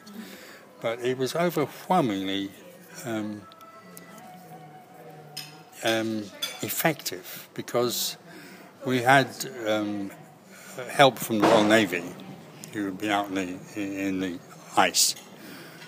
But 0.82 1.00
it 1.00 1.18
was 1.18 1.36
overwhelmingly 1.36 2.52
um, 3.06 3.42
um, 5.84 6.24
effective 6.62 7.48
because 7.54 8.18
we 8.86 9.02
had 9.02 9.30
um, 9.68 10.12
help 10.90 11.18
from 11.18 11.40
the 11.40 11.48
Royal 11.48 11.64
Navy, 11.64 12.04
who 12.74 12.86
had 12.86 12.98
been 12.98 13.12
out 13.12 13.28
in 13.28 13.36
the 13.36 13.60
in 13.76 14.20
the 14.20 14.40
ice, 14.76 15.16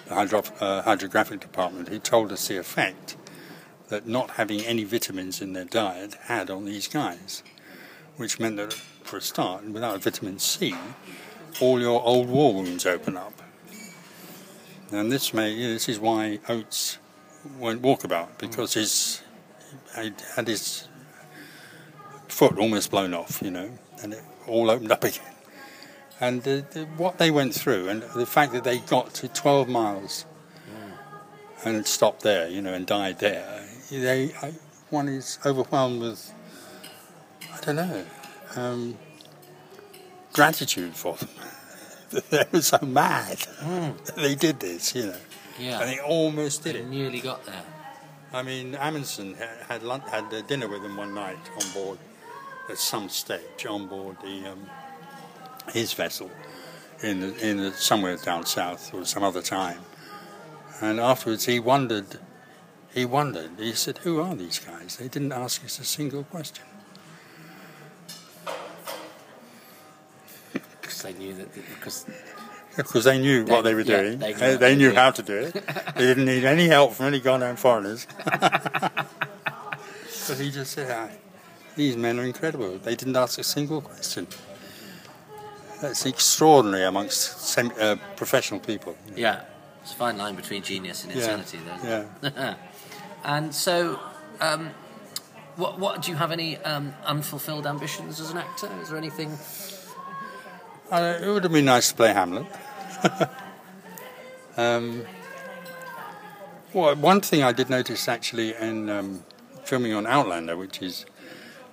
hydro, 0.10 0.44
uh, 0.60 0.82
hydrographic 0.84 1.40
department, 1.40 1.90
who 1.90 2.00
told 2.00 2.32
us 2.32 2.48
the 2.48 2.58
effect 2.58 3.18
that 3.90 4.08
not 4.08 4.32
having 4.32 4.62
any 4.62 4.84
vitamins 4.84 5.42
in 5.42 5.54
their 5.54 5.66
diet 5.66 6.16
had 6.24 6.50
on 6.50 6.66
these 6.66 6.88
guys, 6.88 7.44
which 8.18 8.40
meant 8.40 8.58
that 8.58 8.74
for 8.74 9.18
a 9.18 9.22
start, 9.22 9.66
without 9.66 10.02
vitamin 10.02 10.40
C, 10.40 10.76
all 11.62 11.80
your 11.80 12.02
old 12.04 12.28
war 12.28 12.54
wounds 12.54 12.86
open 12.86 13.16
up. 13.16 13.42
And 14.92 15.12
this 15.12 15.34
may 15.34 15.56
this 15.56 15.90
is 15.90 16.00
why 16.00 16.40
Oates 16.48 16.98
won't 17.60 17.82
walk 17.82 18.04
about 18.04 18.38
because 18.38 18.74
his 18.74 19.22
he 19.96 20.12
had 20.36 20.48
his 20.48 20.88
foot 22.28 22.58
almost 22.58 22.92
blown 22.92 23.14
off, 23.14 23.42
you 23.42 23.52
know, 23.52 23.70
and 24.02 24.14
it 24.14 24.24
all 24.48 24.70
opened 24.70 24.92
up 24.92 25.04
again. 25.04 25.35
And 26.20 26.44
the, 26.44 26.66
the, 26.72 26.86
what 26.98 27.18
they 27.18 27.30
went 27.30 27.54
through, 27.54 27.90
and 27.90 28.02
the 28.16 28.26
fact 28.26 28.54
that 28.54 28.64
they 28.64 28.78
got 28.80 29.14
to 29.16 29.28
12 29.28 29.68
miles 29.68 30.26
and 31.66 31.86
stopped 31.86 32.22
there, 32.22 32.48
you 32.48 32.62
know, 32.62 32.74
and 32.74 32.86
died 32.86 33.20
there, 33.20 33.66
they 33.92 34.32
I, 34.42 34.54
one 34.90 35.10
is 35.10 35.40
overwhelmed 35.46 36.02
with, 36.02 36.32
I 37.54 37.60
don't 37.62 37.76
know, 37.76 38.06
um, 38.56 38.98
gratitude 40.34 40.96
for 40.96 41.16
them. 41.18 41.30
they 42.30 42.46
were 42.52 42.62
so 42.62 42.80
mad 42.86 43.38
that 43.62 44.16
they 44.16 44.36
did 44.36 44.60
this, 44.60 44.96
you 44.96 45.08
know, 45.08 45.18
Yeah. 45.60 45.82
and 45.82 45.90
they 45.90 46.00
almost 46.00 46.64
did 46.64 46.76
They 46.76 46.80
it. 46.80 46.88
nearly 46.88 47.20
got 47.20 47.46
there. 47.46 47.64
I 48.34 48.42
mean, 48.44 48.76
Amundsen 48.76 49.36
ha- 49.36 49.66
had 49.68 49.84
lunch, 49.84 50.04
had 50.10 50.34
uh, 50.34 50.42
dinner 50.42 50.68
with 50.68 50.82
them 50.82 50.98
one 50.98 51.14
night 51.14 51.38
on 51.62 51.72
board, 51.74 51.98
at 52.70 52.78
some 52.78 53.10
stage 53.10 53.66
on 53.68 53.88
board 53.88 54.18
the 54.24 54.52
um, 54.52 54.70
his 55.72 55.94
vessel 55.94 56.30
in 57.02 57.20
the, 57.20 57.48
in 57.50 57.58
the, 57.58 57.72
somewhere 57.74 58.18
down 58.18 58.46
south 58.46 58.94
or 58.94 59.06
some 59.06 59.24
other 59.24 59.42
time. 59.42 59.80
And 60.82 61.00
afterwards, 61.00 61.46
he 61.46 61.60
wondered. 61.60 62.20
He 62.94 63.06
wondered. 63.06 63.52
He 63.58 63.74
said, 63.74 64.00
"Who 64.00 64.22
are 64.22 64.36
these 64.36 64.60
guys? 64.60 64.98
They 64.98 65.08
didn't 65.08 65.32
ask 65.32 65.64
us 65.64 65.80
a 65.80 65.84
single 65.86 66.24
question." 66.24 66.66
Because 70.82 71.02
they 71.02 71.14
knew 71.14 71.34
that 71.36 71.54
because 71.54 72.06
Because 72.76 73.04
they 73.06 73.18
knew 73.20 73.46
what 73.46 73.64
they 73.64 73.74
were 73.74 73.82
Yeah, 73.82 74.02
doing. 74.02 74.20
they 74.20 74.34
They, 74.34 74.52
knew 74.52 74.58
they 74.58 74.76
knew 74.76 74.94
how 74.94 75.12
to 75.12 75.22
do 75.24 75.34
it. 75.34 75.54
they 75.96 76.06
didn't 76.06 76.26
need 76.26 76.44
any 76.46 76.68
help 76.68 76.94
from 76.94 77.08
any 77.08 77.20
goddamn 77.20 77.56
foreigners. 77.56 78.06
but 78.26 79.08
he 80.38 80.52
just 80.52 80.72
said, 80.74 80.92
"Ah, 80.92 81.10
these 81.76 81.96
men 81.98 82.20
are 82.20 82.24
incredible. 82.24 82.78
They 82.78 82.96
didn't 82.96 83.16
ask 83.16 83.40
a 83.40 83.44
single 83.44 83.82
question. 83.82 84.28
That's 85.82 86.06
extraordinary 86.06 86.86
amongst 86.86 87.42
sem- 87.42 87.74
uh, 87.80 87.98
professional 88.16 88.60
people. 88.60 88.96
yeah, 89.16 89.42
it's 89.82 89.94
a 89.94 89.96
fine 89.96 90.18
line 90.18 90.36
between 90.36 90.64
genius 90.64 91.04
and 91.04 91.14
insanity. 91.14 91.60
Then. 91.66 92.08
yeah. 92.24 92.56
And 93.26 93.56
so, 93.56 94.00
um, 94.40 94.70
what 95.56 95.80
what 95.80 96.04
do 96.04 96.12
you 96.12 96.18
have 96.18 96.32
any 96.32 96.58
um, 96.58 96.94
unfulfilled 97.06 97.66
ambitions 97.66 98.20
as 98.20 98.30
an 98.30 98.38
actor? 98.38 98.70
Is 98.84 98.90
there 98.90 99.00
anything? 99.00 99.36
Uh, 100.92 101.18
it 101.20 101.28
would 101.28 101.44
have 101.44 101.52
been 101.52 101.66
nice 101.66 101.90
to 101.90 101.96
play 101.96 102.14
Hamlet. 102.14 102.46
um, 104.58 105.06
well, 106.72 106.96
one 106.96 107.20
thing 107.22 107.42
I 107.42 107.52
did 107.52 107.70
notice 107.70 108.08
actually 108.08 108.54
in 108.54 108.90
um, 108.92 109.24
filming 109.64 109.94
on 109.94 110.06
Outlander, 110.06 110.56
which 110.56 110.82
is 110.84 111.06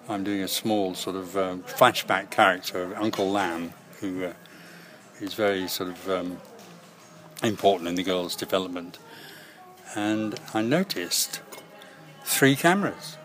I'm 0.09 0.25
doing 0.25 0.41
a 0.41 0.49
small 0.49 0.95
sort 0.95 1.17
of 1.17 1.37
um, 1.37 1.63
flashback 1.65 2.31
character 2.31 2.83
of 2.83 2.93
Uncle 2.95 3.31
Lamb, 3.31 3.75
who 4.03 4.25
uh, 4.25 4.33
is 5.21 5.35
very 5.35 5.69
sort 5.69 5.89
of 5.89 6.11
um, 6.11 6.41
important 7.43 7.89
in 7.89 7.95
the 7.95 8.03
girl's 8.03 8.37
development. 8.37 8.99
And 9.95 10.39
I 10.53 10.61
noticed 10.61 11.41
three 12.25 12.57
cameras. 12.57 13.17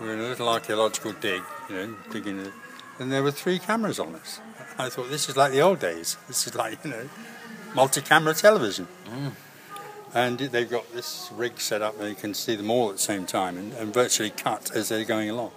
We're 0.00 0.14
in 0.14 0.20
a 0.20 0.28
little 0.28 0.48
archaeological 0.48 1.12
dig, 1.12 1.42
you 1.70 1.76
know, 1.76 1.94
digging 2.10 2.40
it, 2.40 2.52
and 2.98 3.12
there 3.12 3.22
were 3.22 3.30
three 3.30 3.58
cameras 3.58 4.00
on 4.00 4.14
us. 4.16 4.40
I 4.78 4.88
thought 4.88 5.10
this 5.10 5.28
is 5.28 5.36
like 5.36 5.52
the 5.52 5.60
old 5.60 5.78
days. 5.78 6.16
This 6.28 6.46
is 6.46 6.54
like 6.54 6.84
you 6.84 6.90
know, 6.90 7.08
multi-camera 7.74 8.34
television. 8.34 8.88
And 10.14 10.38
they've 10.38 10.68
got 10.68 10.92
this 10.92 11.30
rig 11.34 11.60
set 11.60 11.82
up, 11.82 11.98
and 12.00 12.08
you 12.08 12.14
can 12.14 12.34
see 12.34 12.56
them 12.56 12.70
all 12.70 12.90
at 12.90 12.96
the 12.96 13.02
same 13.02 13.26
time, 13.26 13.56
and, 13.56 13.72
and 13.74 13.94
virtually 13.94 14.30
cut 14.30 14.74
as 14.74 14.88
they're 14.88 15.04
going 15.04 15.30
along. 15.30 15.52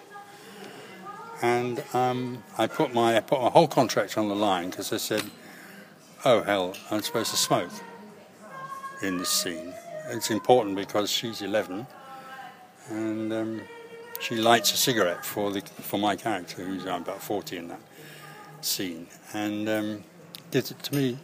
And 1.45 1.84
um, 1.93 2.43
I 2.58 2.65
put 2.65 2.91
my 2.91 3.17
I 3.17 3.19
put 3.19 3.39
my 3.39 3.49
whole 3.49 3.67
contract 3.67 4.17
on 4.17 4.27
the 4.29 4.36
line 4.49 4.71
because 4.71 4.91
I 4.91 4.97
said, 4.97 5.23
"Oh 6.23 6.41
hell, 6.41 6.73
I'm 6.89 7.03
supposed 7.03 7.29
to 7.31 7.38
smoke 7.38 7.69
in 9.03 9.19
this 9.19 9.29
scene. 9.29 9.71
It's 10.08 10.31
important 10.31 10.75
because 10.75 11.12
she's 11.12 11.43
11, 11.43 11.86
and 12.89 13.34
um, 13.34 13.62
she 14.19 14.36
lights 14.36 14.73
a 14.73 14.77
cigarette 14.77 15.23
for 15.23 15.51
the 15.51 15.62
for 15.62 15.99
my 15.99 16.15
character, 16.15 16.63
who's 16.63 16.84
about 16.86 17.21
40 17.21 17.58
in 17.58 17.67
that 17.67 17.84
scene, 18.62 19.05
and 19.34 19.69
um, 19.69 20.03
did 20.49 20.71
it 20.71 20.81
to 20.81 20.95
me. 20.95 21.19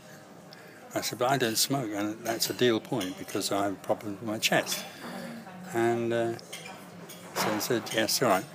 I 0.94 1.02
said, 1.02 1.18
but 1.18 1.32
I 1.32 1.38
don't 1.38 1.58
smoke, 1.58 1.90
and 1.96 2.24
that's 2.24 2.50
a 2.52 2.54
deal 2.54 2.80
point 2.80 3.18
because 3.18 3.52
I 3.52 3.64
have 3.64 3.74
a 3.74 3.86
problem 3.88 4.18
with 4.20 4.24
my 4.24 4.38
chest. 4.38 4.84
And 5.74 6.14
uh, 6.14 6.34
so 7.34 7.54
he 7.54 7.60
said, 7.60 7.84
yes, 7.94 8.22
all 8.22 8.30
right. 8.30 8.46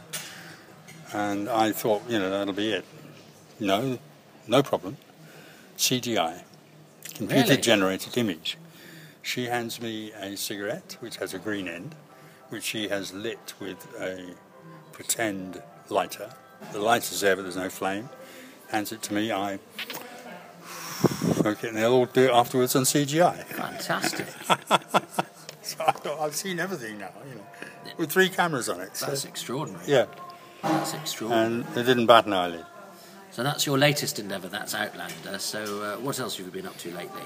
And 1.17 1.49
I 1.49 1.73
thought, 1.73 2.03
you 2.11 2.19
know, 2.19 2.29
that'll 2.29 2.53
be 2.53 2.73
it. 2.73 2.85
No, 3.59 3.99
no 4.47 4.63
problem. 4.63 4.99
CGI, 5.79 6.43
computer 7.15 7.43
Really? 7.53 7.57
generated 7.57 8.19
image. 8.19 8.59
She 9.23 9.47
hands 9.47 9.81
me 9.81 10.13
a 10.13 10.37
cigarette, 10.37 10.99
which 11.01 11.17
has 11.17 11.33
a 11.33 11.39
green 11.39 11.69
end, 11.69 11.95
which 12.51 12.65
she 12.65 12.89
has 12.89 13.15
lit 13.15 13.55
with 13.59 13.87
a 13.99 14.35
pretend 14.93 15.63
lighter. 15.89 16.31
The 16.73 16.81
lighter's 16.81 17.21
there, 17.23 17.35
but 17.35 17.43
there's 17.43 17.57
no 17.57 17.71
flame. 17.71 18.11
Hands 18.71 18.93
it 18.93 19.01
to 19.05 19.15
me. 19.15 19.33
I 19.33 19.59
okay, 21.45 21.69
and 21.69 21.77
they'll 21.79 21.93
all 21.95 22.07
do 22.07 22.25
it 22.25 22.31
afterwards 22.31 22.77
on 22.77 22.83
CGI. 22.83 23.43
Fantastic. 23.45 24.27
So 25.67 25.83
I 25.85 25.91
thought 25.91 26.21
I've 26.21 26.37
seen 26.37 26.61
everything 26.61 26.99
now, 26.99 27.11
you 27.29 27.35
know, 27.35 27.45
with 27.97 28.13
three 28.13 28.29
cameras 28.29 28.69
on 28.69 28.81
it. 28.81 28.97
So, 28.97 29.07
That's 29.07 29.25
extraordinary. 29.25 29.83
yeah, 29.89 30.07
That's 30.69 30.95
extraordinary. 30.95 31.47
and 31.47 31.65
they 31.75 31.83
didn't 31.83 32.07
bat 32.07 32.27
an 32.27 32.33
eyelid. 32.33 32.67
So 33.31 33.43
that's 33.43 33.67
your 33.67 33.77
latest 33.77 34.19
endeavour. 34.19 34.49
That's 34.49 34.75
Outlander. 34.75 35.39
So 35.39 35.83
uh, 35.83 35.97
what 36.01 36.19
else 36.19 36.37
have 36.37 36.47
you 36.47 36.53
been 36.53 36.67
up 36.67 36.77
to 36.79 36.91
lately? 36.93 37.23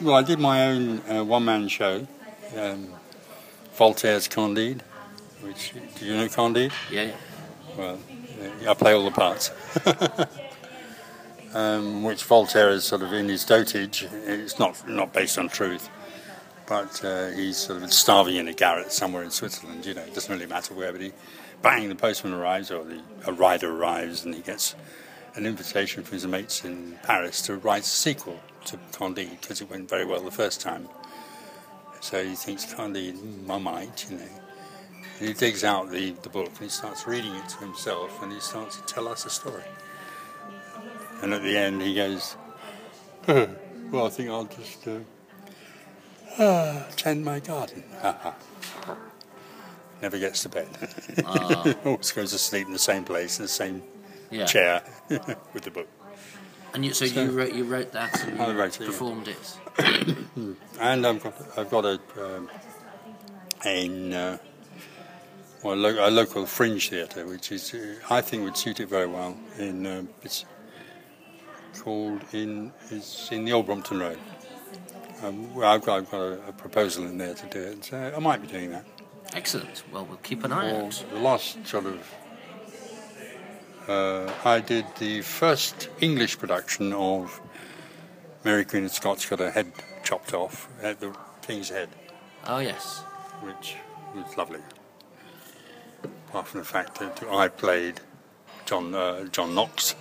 Well, 0.00 0.14
I 0.14 0.22
did 0.22 0.38
my 0.38 0.68
own 0.68 1.00
uh, 1.10 1.22
one-man 1.22 1.68
show, 1.68 2.06
um, 2.56 2.88
Voltaire's 3.74 4.26
Candide. 4.26 4.82
Which 5.42 5.74
do 5.98 6.06
you 6.06 6.16
know 6.16 6.28
Candide? 6.28 6.72
Yeah. 6.90 7.02
yeah. 7.02 7.14
Well, 7.76 7.98
uh, 8.64 8.70
I 8.70 8.74
play 8.74 8.94
all 8.94 9.04
the 9.04 9.10
parts. 9.10 9.50
um, 11.54 12.04
which 12.04 12.24
Voltaire 12.24 12.70
is 12.70 12.84
sort 12.84 13.02
of 13.02 13.12
in 13.12 13.28
his 13.28 13.44
dotage. 13.44 14.08
It's 14.26 14.58
not 14.58 14.88
not 14.88 15.12
based 15.12 15.38
on 15.38 15.48
truth, 15.48 15.88
but 16.66 17.04
uh, 17.04 17.30
he's 17.30 17.56
sort 17.56 17.82
of 17.82 17.92
starving 17.92 18.36
in 18.36 18.48
a 18.48 18.52
garret 18.52 18.92
somewhere 18.92 19.22
in 19.22 19.30
Switzerland. 19.30 19.84
You 19.86 19.94
know, 19.94 20.02
it 20.02 20.14
doesn't 20.14 20.32
really 20.32 20.46
matter 20.46 20.74
where, 20.74 20.92
but 20.92 21.00
he, 21.00 21.12
bang, 21.62 21.88
the 21.88 21.94
postman 21.94 22.32
arrives 22.32 22.70
or 22.70 22.84
the 22.84 23.00
a 23.26 23.32
rider 23.32 23.70
arrives, 23.70 24.24
and 24.24 24.34
he 24.34 24.40
gets 24.40 24.74
an 25.34 25.46
invitation 25.46 26.02
from 26.02 26.14
his 26.14 26.26
mates 26.26 26.64
in 26.64 26.98
Paris 27.02 27.42
to 27.42 27.56
write 27.56 27.82
a 27.82 27.86
sequel 27.86 28.40
to 28.64 28.78
Candide 28.92 29.40
because 29.40 29.60
it 29.60 29.70
went 29.70 29.88
very 29.88 30.04
well 30.04 30.20
the 30.20 30.30
first 30.30 30.60
time. 30.60 30.88
So 32.00 32.24
he 32.24 32.34
thinks 32.34 32.72
Candide, 32.72 33.16
I 33.48 33.58
might, 33.58 34.10
you 34.10 34.16
know. 34.16 34.24
And 35.18 35.28
he 35.28 35.34
digs 35.34 35.64
out 35.64 35.90
the, 35.90 36.12
the 36.22 36.30
book 36.30 36.48
and 36.48 36.58
he 36.58 36.68
starts 36.68 37.06
reading 37.06 37.34
it 37.34 37.48
to 37.50 37.58
himself 37.58 38.22
and 38.22 38.32
he 38.32 38.40
starts 38.40 38.76
to 38.76 38.82
tell 38.86 39.06
us 39.06 39.26
a 39.26 39.30
story. 39.30 39.62
And 41.22 41.34
at 41.34 41.42
the 41.42 41.56
end 41.56 41.82
he 41.82 41.94
goes, 41.94 42.36
Well, 43.26 44.06
I 44.06 44.08
think 44.08 44.30
I'll 44.30 44.44
just 44.44 44.88
uh, 44.88 45.00
ah, 46.38 46.86
tend 46.96 47.24
my 47.24 47.38
garden. 47.40 47.84
Never 50.02 50.18
gets 50.18 50.42
to 50.44 50.48
bed. 50.48 50.68
Always 51.84 52.12
goes 52.12 52.30
to 52.32 52.38
sleep 52.38 52.66
in 52.66 52.72
the 52.72 52.78
same 52.78 53.04
place, 53.04 53.38
in 53.38 53.44
the 53.44 53.48
same 53.48 53.82
Yeah. 54.30 54.46
chair 54.46 54.82
with 55.08 55.62
the 55.64 55.70
book. 55.70 55.88
And 56.72 56.84
you, 56.84 56.92
so, 56.94 57.06
So- 57.06 57.22
you 57.24 57.30
wrote 57.32 57.52
you 57.52 57.64
wrote 57.64 57.92
that 57.92 58.22
and 58.24 58.40
I 58.40 58.52
wrote 58.54 58.76
it, 58.76 58.82
yeah. 58.82 58.86
performed 58.86 59.28
it. 59.28 59.56
And 60.80 61.06
I've 61.06 61.22
got, 61.22 61.34
I've 61.58 61.70
got 61.70 61.84
a, 61.84 62.00
um, 62.18 62.48
in, 63.66 64.14
uh, 64.14 64.38
well, 65.62 65.76
lo- 65.76 66.08
a 66.08 66.10
local 66.10 66.46
fringe 66.46 66.88
theatre, 66.88 67.26
which 67.26 67.52
is, 67.52 67.74
uh, 67.74 67.96
I 68.08 68.22
think 68.22 68.44
would 68.44 68.56
suit 68.56 68.80
it 68.80 68.88
very 68.88 69.06
well. 69.06 69.36
In 69.58 69.84
uh, 69.86 70.02
it's 70.22 70.46
called 71.80 72.22
in 72.32 72.72
it's 72.90 73.30
in 73.30 73.44
the 73.44 73.52
Old 73.52 73.66
Brompton 73.66 74.00
Road. 74.00 74.18
Um, 75.22 75.54
well, 75.54 75.70
I've 75.70 75.82
got, 75.84 75.98
I've 75.98 76.10
got 76.10 76.20
a, 76.20 76.48
a 76.48 76.52
proposal 76.52 77.04
in 77.06 77.18
there 77.18 77.34
to 77.34 77.46
do 77.48 77.60
it, 77.60 77.84
so 77.84 78.12
I 78.16 78.18
might 78.20 78.40
be 78.40 78.48
doing 78.48 78.70
that. 78.70 78.86
Excellent. 79.34 79.82
Well, 79.92 80.04
we'll 80.04 80.18
keep 80.18 80.44
an 80.44 80.52
eye 80.52 80.74
out. 80.74 81.04
the 81.12 81.20
last 81.20 81.66
sort 81.66 81.86
of, 81.86 82.14
uh, 83.88 84.32
I 84.44 84.60
did 84.60 84.86
the 84.98 85.22
first 85.22 85.88
English 86.00 86.38
production 86.38 86.92
of 86.92 87.40
Mary 88.44 88.64
Queen 88.64 88.84
of 88.84 88.92
Scots 88.92 89.26
got 89.28 89.38
her 89.38 89.50
head 89.50 89.72
chopped 90.02 90.34
off 90.34 90.68
at 90.82 91.00
the 91.00 91.14
King's 91.42 91.68
Head. 91.68 91.88
Oh 92.46 92.58
yes. 92.58 93.00
which 93.42 93.76
was 94.14 94.36
lovely. 94.36 94.60
Apart 96.28 96.48
from 96.48 96.60
the 96.60 96.66
fact 96.66 96.98
that 96.98 97.22
I 97.30 97.48
played 97.48 98.00
John 98.66 98.94
uh, 98.94 99.24
John 99.24 99.54
Knox, 99.54 99.94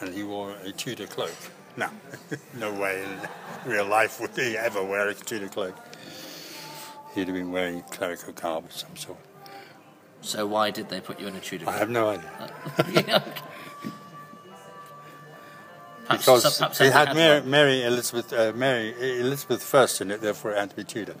and 0.00 0.14
he 0.14 0.22
wore 0.22 0.54
a 0.64 0.72
Tudor 0.72 1.06
cloak. 1.06 1.34
No, 1.76 1.88
no 2.58 2.72
way 2.72 3.04
in 3.04 3.70
real 3.70 3.86
life 3.86 4.20
would 4.20 4.30
he 4.36 4.56
ever 4.56 4.82
wear 4.82 5.08
a 5.08 5.14
Tudor 5.14 5.48
cloak. 5.48 5.76
He'd 7.16 7.26
have 7.28 7.34
been 7.34 7.50
wearing 7.50 7.82
clerical 7.90 8.32
garb 8.34 8.66
of 8.66 8.72
some 8.72 8.94
sort. 8.96 9.18
So 10.20 10.46
why 10.46 10.70
did 10.70 10.88
they 10.90 11.00
put 11.00 11.18
you 11.18 11.26
in 11.26 11.34
a 11.34 11.40
Tudor? 11.40 11.68
I 11.68 11.78
have 11.78 11.90
no 11.90 12.10
idea. 12.10 12.30
Yeah. 13.08 13.22
Perhaps- 16.06 16.24
Because 16.24 16.42
perhaps 16.58 16.80
it 16.80 16.92
something 16.92 16.92
had 16.92 17.14
Mary. 17.16 17.40
Mary 17.42 17.82
Elizabeth 17.82 18.32
uh, 18.32 18.52
Mary 18.54 18.94
Elizabeth 19.20 19.62
first 19.62 20.00
in 20.00 20.10
it, 20.12 20.20
therefore 20.20 20.52
it 20.52 20.58
had 20.58 20.70
to 20.70 20.76
be 20.76 20.84
Tudor. 20.84 21.16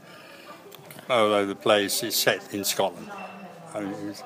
Although 1.10 1.46
the 1.46 1.56
play 1.56 1.86
is 1.86 2.02
is 2.04 2.14
set 2.14 2.54
in 2.54 2.62
Scotland, 2.64 3.10
I 3.74 3.80
mean, 3.80 3.92
it 3.94 4.04
was, 4.04 4.22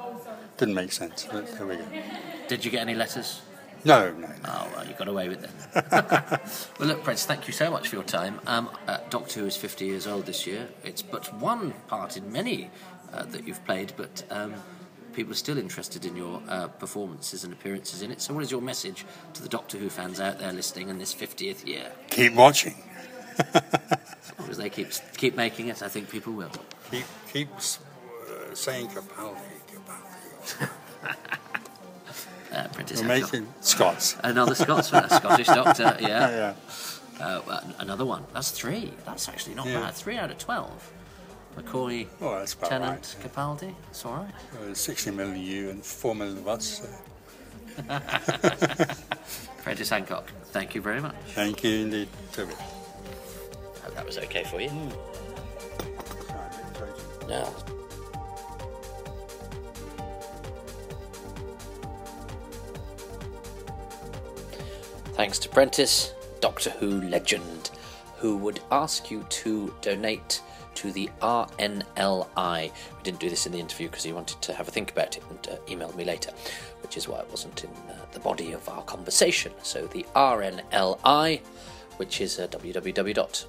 didn't 0.59 0.74
make 0.74 0.92
sense. 0.92 1.26
But 1.30 1.46
there 1.56 1.66
we 1.66 1.76
go. 1.76 1.85
Did 2.48 2.64
you 2.64 2.70
get 2.70 2.80
any 2.83 2.94
letters? 2.94 3.40
No, 3.85 4.11
no, 4.11 4.19
no. 4.19 4.35
Oh, 4.45 4.73
well, 4.75 4.87
you 4.87 4.95
got 4.95 5.09
away 5.09 5.29
with 5.29 5.45
it. 5.45 5.51
well, 6.79 6.88
look, 6.88 7.03
Prince, 7.03 7.25
thank 7.25 7.47
you 7.47 7.53
so 7.53 7.71
much 7.71 7.88
for 7.88 7.97
your 7.97 8.05
time. 8.05 8.40
Um, 8.47 8.71
uh, 8.87 8.99
Doctor 9.09 9.40
Who 9.40 9.47
is 9.47 9.57
50 9.57 9.87
years 9.87 10.07
old 10.07 10.27
this 10.27 10.47
year. 10.47 10.69
It's 10.85 11.03
but 11.03 11.33
one 11.35 11.73
part 11.88 12.16
in 12.16 12.31
many 12.31 12.71
uh, 13.12 13.25
that 13.25 13.47
you've 13.47 13.64
played, 13.64 13.93
but 13.97 14.23
um, 14.31 14.55
people 15.12 15.33
are 15.33 15.37
still 15.37 15.59
interested 15.59 16.05
in 16.05 16.16
your 16.16 16.43
uh, 16.49 16.69
performances 16.69 17.45
and 17.45 17.53
appearances 17.53 18.03
in 18.03 18.11
it. 18.11 18.21
So, 18.21 18.35
what 18.35 18.43
is 18.43 18.51
your 18.51 18.61
message 18.61 19.05
to 19.35 19.43
the 19.43 19.49
Doctor 19.49 19.79
Who 19.79 19.88
fans 19.88 20.21
out 20.21 20.38
there 20.38 20.53
listening 20.53 20.88
in 20.88 20.99
this 20.99 21.14
50th 21.14 21.66
year? 21.66 21.90
Keep 22.11 22.35
watching. 22.35 22.75
as 23.38 24.38
long 24.38 24.51
as 24.51 24.57
they 24.59 24.69
keep 24.69 24.88
keep 25.16 25.37
making 25.37 25.69
it, 25.69 25.83
I 25.83 25.88
think 25.88 26.11
people 26.11 26.33
will. 26.33 26.53
Keep 26.90 27.05
keep 27.33 27.49
uh, 27.51 28.55
saying 28.55 28.88
Capaldi, 28.88 29.40
Capaldi. 29.73 30.69
Uh, 32.61 32.68
Prentis 32.68 33.01
We're 33.01 33.09
making 33.09 33.49
Scots. 33.61 34.16
Another 34.25 34.55
Scotsman, 34.55 35.05
a 35.05 35.11
Scottish 35.11 35.46
Doctor, 35.46 35.96
yeah. 36.01 36.55
yeah. 37.20 37.25
Uh, 37.25 37.61
another 37.79 38.05
one. 38.05 38.25
That's 38.33 38.51
three. 38.51 38.92
That's 39.05 39.29
actually 39.29 39.55
not 39.55 39.66
Yeah. 39.66 39.81
bad. 39.81 39.94
Three 39.94 40.16
out 40.16 40.31
of 40.31 40.38
12. 40.38 40.92
McCoy, 41.57 42.07
Oh, 42.20 42.38
that's 42.38 42.55
about 42.55 42.70
Tennant, 42.70 43.16
right. 43.23 43.33
Capaldi. 43.33 43.75
It's 43.90 44.05
all 44.07 44.14
right. 44.14 44.70
Uh, 44.70 44.75
60 44.75 45.11
million 45.11 45.37
of 45.37 45.42
you 45.42 45.70
and 45.70 45.85
4 45.85 46.14
million 46.14 46.38
of 46.38 46.49
us. 46.49 46.79
So 46.79 46.88
Prentis 49.64 49.90
Hancock, 49.90 50.31
thank 50.53 50.75
you 50.75 50.81
very 50.81 51.01
much. 51.01 51.14
thank 51.35 51.64
you 51.64 51.70
indeed, 51.85 52.09
Toby. 52.33 52.53
Hope 53.83 53.94
that 53.94 54.07
was 54.07 54.18
okay 54.18 54.44
for 54.44 54.61
you. 54.61 54.70
No. 57.29 57.53
Thanks 65.20 65.38
to 65.40 65.50
Prentis, 65.50 66.14
Doctor 66.40 66.70
Who 66.70 67.02
legend, 67.02 67.68
who 68.16 68.38
would 68.38 68.61
ask 68.72 69.11
you 69.11 69.22
to 69.28 69.74
donate 69.83 70.40
to 70.76 70.90
the 70.92 71.11
RNLI. 71.20 72.72
We 72.72 73.02
didn't 73.02 73.20
do 73.20 73.28
this 73.28 73.44
in 73.44 73.52
the 73.52 73.59
interview 73.59 73.88
because 73.88 74.02
he 74.02 74.14
wanted 74.14 74.40
to 74.40 74.54
have 74.54 74.66
a 74.66 74.70
think 74.70 74.92
about 74.92 75.18
it 75.18 75.22
and 75.28 75.48
uh, 75.48 75.56
emailed 75.66 75.94
me 75.94 76.06
later, 76.06 76.30
which 76.80 76.96
is 76.96 77.06
why 77.06 77.18
it 77.18 77.28
wasn't 77.30 77.62
in 77.62 77.68
uh, 77.90 78.06
the 78.12 78.20
body 78.20 78.52
of 78.52 78.66
our 78.66 78.83
conversation. 78.85 79.52
So 79.62 79.87
the 79.88 80.06
RNLI, 80.16 81.40
which 81.98 82.22
is 82.22 82.38
uh, 82.38 82.46
www.rnli.org 82.46 83.44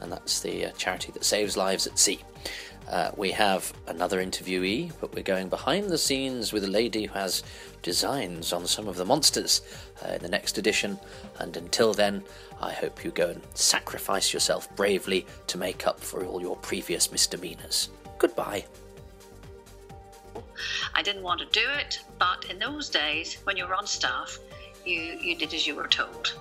and 0.00 0.12
that's 0.12 0.40
the 0.40 0.66
uh, 0.66 0.70
charity 0.72 1.12
that 1.12 1.24
saves 1.24 1.56
lives 1.56 1.86
at 1.86 1.98
sea. 1.98 2.20
Uh, 2.88 3.10
we 3.16 3.32
have 3.32 3.72
another 3.88 4.24
interviewee, 4.24 4.92
but 5.00 5.12
we're 5.12 5.22
going 5.22 5.48
behind 5.48 5.90
the 5.90 5.98
scenes 5.98 6.52
with 6.52 6.62
a 6.64 6.68
lady 6.68 7.06
who 7.06 7.14
has 7.14 7.42
designs 7.82 8.52
on 8.52 8.66
some 8.66 8.86
of 8.86 8.96
the 8.96 9.04
monsters 9.04 9.60
uh, 10.04 10.12
in 10.12 10.22
the 10.22 10.28
next 10.28 10.56
edition. 10.56 10.98
And 11.40 11.56
until 11.56 11.94
then, 11.94 12.22
I 12.60 12.72
hope 12.72 13.04
you 13.04 13.10
go 13.10 13.30
and 13.30 13.42
sacrifice 13.54 14.32
yourself 14.32 14.74
bravely 14.76 15.26
to 15.48 15.58
make 15.58 15.86
up 15.86 16.00
for 16.00 16.24
all 16.24 16.40
your 16.40 16.56
previous 16.56 17.10
misdemeanors. 17.10 17.90
Goodbye. 18.18 18.64
I 20.94 21.02
didn't 21.02 21.22
want 21.22 21.40
to 21.40 21.46
do 21.46 21.66
it, 21.78 22.00
but 22.18 22.46
in 22.50 22.58
those 22.58 22.88
days, 22.88 23.38
when 23.44 23.56
you 23.56 23.66
were 23.66 23.74
on 23.74 23.86
staff, 23.86 24.38
you, 24.84 25.00
you 25.00 25.36
did 25.36 25.52
as 25.52 25.66
you 25.66 25.74
were 25.74 25.88
told. 25.88 26.34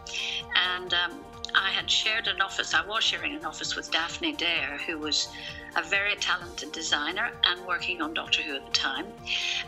And 0.55 0.93
um, 0.93 1.19
I 1.55 1.69
had 1.69 1.89
shared 1.89 2.27
an 2.27 2.39
office, 2.39 2.73
I 2.73 2.85
was 2.85 3.03
sharing 3.03 3.35
an 3.35 3.45
office 3.45 3.75
with 3.75 3.91
Daphne 3.91 4.33
Dare, 4.33 4.77
who 4.85 4.97
was 4.97 5.29
a 5.75 5.83
very 5.83 6.15
talented 6.15 6.71
designer 6.71 7.31
and 7.43 7.65
working 7.65 8.01
on 8.01 8.13
Doctor 8.13 8.41
Who 8.41 8.55
at 8.55 8.65
the 8.65 8.71
time. 8.71 9.05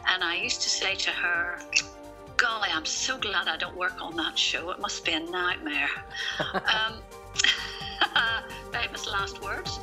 And 0.08 0.24
I 0.24 0.36
used 0.36 0.62
to 0.62 0.70
say 0.70 0.96
to 0.96 1.10
her, 1.10 1.60
Golly, 2.38 2.70
I'm 2.72 2.86
so 2.86 3.17
glad 3.17 3.48
I 3.48 3.58
don't 3.58 3.76
work 3.76 4.02
on 4.02 4.15
that 4.17 4.38
show. 4.38 4.70
It 4.72 4.80
must 4.80 5.04
be 5.04 5.13
a 5.13 5.20
nightmare. 5.20 5.89
um, 6.54 6.93
famous 8.72 9.08
last 9.08 9.41
words. 9.41 9.80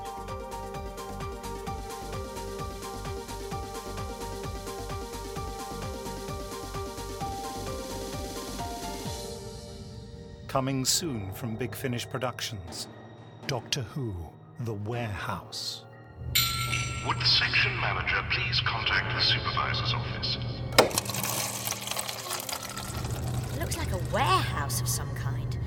Coming 10.46 10.84
soon 10.84 11.32
from 11.32 11.56
Big 11.56 11.74
Finish 11.74 12.08
Productions 12.08 12.86
Doctor 13.48 13.82
Who 13.82 14.14
The 14.60 14.74
Warehouse. 14.74 15.83
Would 17.06 17.20
the 17.20 17.26
section 17.26 17.78
manager 17.80 18.24
please 18.30 18.60
contact 18.60 19.14
the 19.14 19.20
supervisor's 19.20 19.92
office? 19.92 20.38
It 23.52 23.60
looks 23.60 23.76
like 23.76 23.92
a 23.92 24.00
warehouse 24.10 24.80
of 24.80 24.88
some 24.88 25.14
kind. 25.14 25.58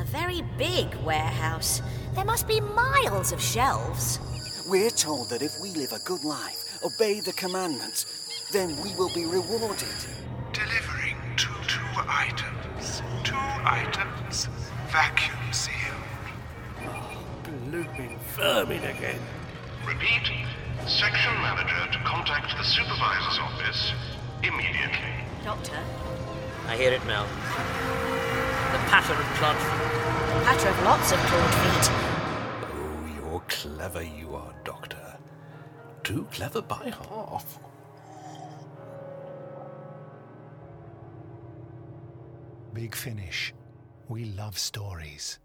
A 0.00 0.04
very 0.04 0.40
big 0.56 0.94
warehouse. 1.04 1.82
There 2.14 2.24
must 2.24 2.48
be 2.48 2.60
miles 2.60 3.32
of 3.32 3.40
shelves. 3.40 4.18
We're 4.66 4.88
told 4.88 5.28
that 5.28 5.42
if 5.42 5.60
we 5.60 5.72
live 5.72 5.92
a 5.92 5.98
good 5.98 6.24
life, 6.24 6.78
obey 6.82 7.20
the 7.20 7.34
commandments, 7.34 8.48
then 8.50 8.70
we 8.82 8.94
will 8.94 9.12
be 9.12 9.26
rewarded. 9.26 9.94
Delivering 10.54 11.16
two 11.36 11.52
two 11.66 11.84
items. 12.08 13.02
Two 13.24 13.36
items. 13.36 14.48
Vacuum 14.90 15.52
sealed. 15.52 15.74
Looping 17.70 18.18
vermin 18.34 18.84
again. 18.84 19.20
Repeat. 19.86 20.28
Section 20.86 21.32
manager 21.42 21.92
to 21.92 21.98
contact 22.04 22.56
the 22.56 22.64
supervisor's 22.64 23.38
office 23.38 23.92
immediately. 24.42 25.14
Doctor, 25.44 25.78
I 26.66 26.76
hear 26.76 26.92
it 26.92 27.04
now. 27.06 27.24
The 28.72 28.78
patter 28.90 29.14
of 29.14 29.38
blood. 29.38 29.56
patter 30.44 30.68
of 30.68 30.82
lots 30.84 31.12
of 31.12 31.18
clawed 31.18 31.54
feet. 31.54 31.90
Oh, 32.62 33.14
you're 33.16 33.40
clever, 33.48 34.02
you 34.02 34.34
are, 34.34 34.54
Doctor. 34.64 35.18
Too 36.04 36.26
clever 36.30 36.62
by 36.62 36.92
half. 37.08 37.58
Big 42.72 42.94
Finish. 42.94 43.52
We 44.08 44.24
love 44.24 44.58
stories. 44.58 45.38